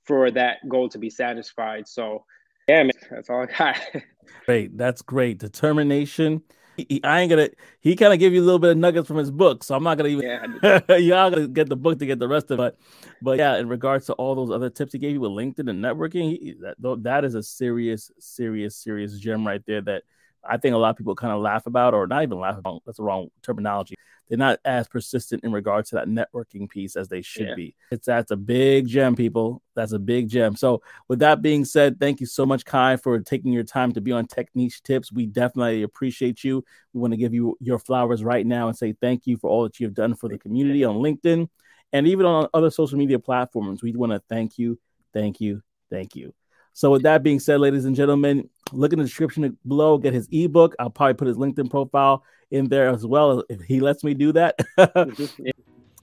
for 0.04 0.32
that 0.32 0.58
goal 0.68 0.90
to 0.90 0.98
be 0.98 1.10
satisfied. 1.10 1.88
So, 1.88 2.24
yeah, 2.68 2.84
man, 2.84 2.92
that's 3.12 3.30
all 3.30 3.44
I 3.44 3.46
got. 3.46 3.78
great, 4.46 4.78
that's 4.78 5.02
great. 5.02 5.40
Determination. 5.40 6.44
He, 6.78 7.02
I 7.04 7.22
ain't 7.22 7.32
gonna. 7.32 7.50
He 7.82 7.96
kind 7.96 8.14
of 8.14 8.20
give 8.20 8.34
you 8.34 8.42
a 8.42 8.46
little 8.46 8.60
bit 8.60 8.72
of 8.72 8.78
nuggets 8.78 9.08
from 9.08 9.18
his 9.18 9.32
book, 9.32 9.64
so 9.64 9.74
I'm 9.76 9.84
not 9.84 9.98
gonna 9.98 10.10
even. 10.10 10.60
Yeah, 10.62 10.98
y'all 10.98 11.32
gonna 11.32 11.48
get 11.48 11.70
the 11.70 11.76
book 11.76 11.98
to 12.00 12.06
get 12.06 12.20
the 12.20 12.28
rest 12.28 12.52
of 12.52 12.60
it. 12.60 12.78
But 13.20 13.40
yeah, 13.40 13.58
in 13.58 13.68
regards 13.68 14.06
to 14.08 14.14
all 14.14 14.36
those 14.36 14.52
other 14.52 14.70
tips 14.70 14.94
he 14.94 15.00
gave 15.00 15.14
you 15.14 15.22
with 15.22 15.32
LinkedIn 15.32 15.70
and 15.70 15.84
networking, 15.84 16.30
he, 16.30 16.56
that 16.62 16.76
that 17.04 17.26
is 17.26 17.34
a 17.34 17.42
serious, 17.42 18.12
serious, 18.20 18.76
serious 18.76 19.18
gem 19.18 19.46
right 19.46 19.64
there. 19.66 19.82
That 19.82 20.04
I 20.50 20.58
think 20.58 20.76
a 20.76 20.78
lot 20.78 20.92
of 20.92 20.98
people 20.98 21.16
kind 21.16 21.34
of 21.34 21.42
laugh 21.42 21.66
about, 21.66 21.94
or 21.94 22.08
not 22.08 22.24
even 22.24 22.40
laugh 22.40 22.58
about. 22.58 22.84
That's 22.86 22.98
the 22.98 23.04
wrong 23.04 23.30
terminology 23.42 23.96
they're 24.28 24.38
not 24.38 24.60
as 24.66 24.88
persistent 24.88 25.44
in 25.44 25.52
regard 25.52 25.86
to 25.86 25.96
that 25.96 26.08
networking 26.08 26.70
piece 26.70 26.96
as 26.96 27.08
they 27.08 27.22
should 27.22 27.50
yeah. 27.50 27.56
be. 27.56 27.76
It's 27.92 28.06
that's 28.06 28.32
a 28.32 28.36
big 28.36 28.88
gem, 28.88 29.16
people. 29.16 29.62
That's 29.76 29.94
a 29.94 30.00
big 30.00 30.30
gem. 30.30 30.56
So, 30.56 30.82
with 31.08 31.20
that 31.20 31.42
being 31.42 31.66
said, 31.66 32.00
thank 32.00 32.20
you 32.20 32.26
so 32.26 32.46
much, 32.46 32.66
Kai, 32.66 32.98
for 32.98 33.20
taking 33.20 33.54
your 33.54 33.64
time 33.64 33.94
to 33.94 34.02
be 34.02 34.12
on 34.12 34.28
Tech 34.28 34.50
Niche 34.54 34.84
Tips. 34.84 35.12
We 35.12 35.26
definitely 35.28 35.84
appreciate 35.84 36.44
you. 36.44 36.64
We 36.94 37.00
want 37.00 37.14
to 37.14 37.18
give 37.18 37.34
you 37.34 37.58
your 37.60 37.80
flowers 37.80 38.24
right 38.24 38.46
now 38.46 38.68
and 38.68 38.78
say 38.78 38.94
thank 38.94 39.28
you 39.28 39.38
for 39.38 39.50
all 39.50 39.64
that 39.64 39.80
you've 39.80 39.94
done 39.94 40.16
for 40.16 40.30
the 40.30 40.38
community 40.38 40.84
on 40.84 40.98
LinkedIn 40.98 41.48
and 41.94 42.08
even 42.08 42.26
on 42.26 42.48
other 42.54 42.70
social 42.70 42.98
media 42.98 43.20
platforms. 43.20 43.82
We 43.82 43.94
want 43.94 44.12
to 44.12 44.22
thank 44.28 44.58
you, 44.58 44.78
thank 45.14 45.40
you, 45.40 45.62
thank 45.90 46.16
you. 46.16 46.34
So, 46.78 46.92
with 46.92 47.02
that 47.02 47.24
being 47.24 47.40
said, 47.40 47.60
ladies 47.60 47.86
and 47.86 47.96
gentlemen, 47.96 48.48
look 48.72 48.94
in 48.94 49.00
the 49.00 49.06
description 49.06 49.58
below, 49.68 49.98
get 49.98 50.14
his 50.14 50.30
ebook. 50.32 50.76
I'll 50.78 50.92
probably 50.92 51.16
put 51.16 51.28
his 51.28 51.36
LinkedIn 51.36 51.72
profile 51.72 52.24
in 52.52 52.70
there 52.70 52.88
as 52.88 53.04
well 53.04 53.44
if 53.50 53.62
he 53.62 53.80
lets 53.80 54.04
me 54.04 54.14
do 54.14 54.32
that. 54.34 54.60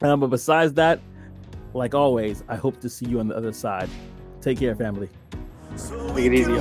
um, 0.03 0.19
but 0.19 0.31
besides 0.31 0.73
that, 0.73 0.99
like 1.75 1.95
always, 1.95 2.43
I 2.49 2.57
hope 2.57 2.81
to 2.81 2.89
see 2.89 3.07
you 3.07 3.21
on 3.21 3.29
the 3.29 3.37
other 3.37 3.53
side. 3.53 3.89
Take 4.41 4.59
care, 4.59 4.75
family. 4.75 5.09
Take 5.77 6.25
it 6.25 6.35
easy. 6.35 6.55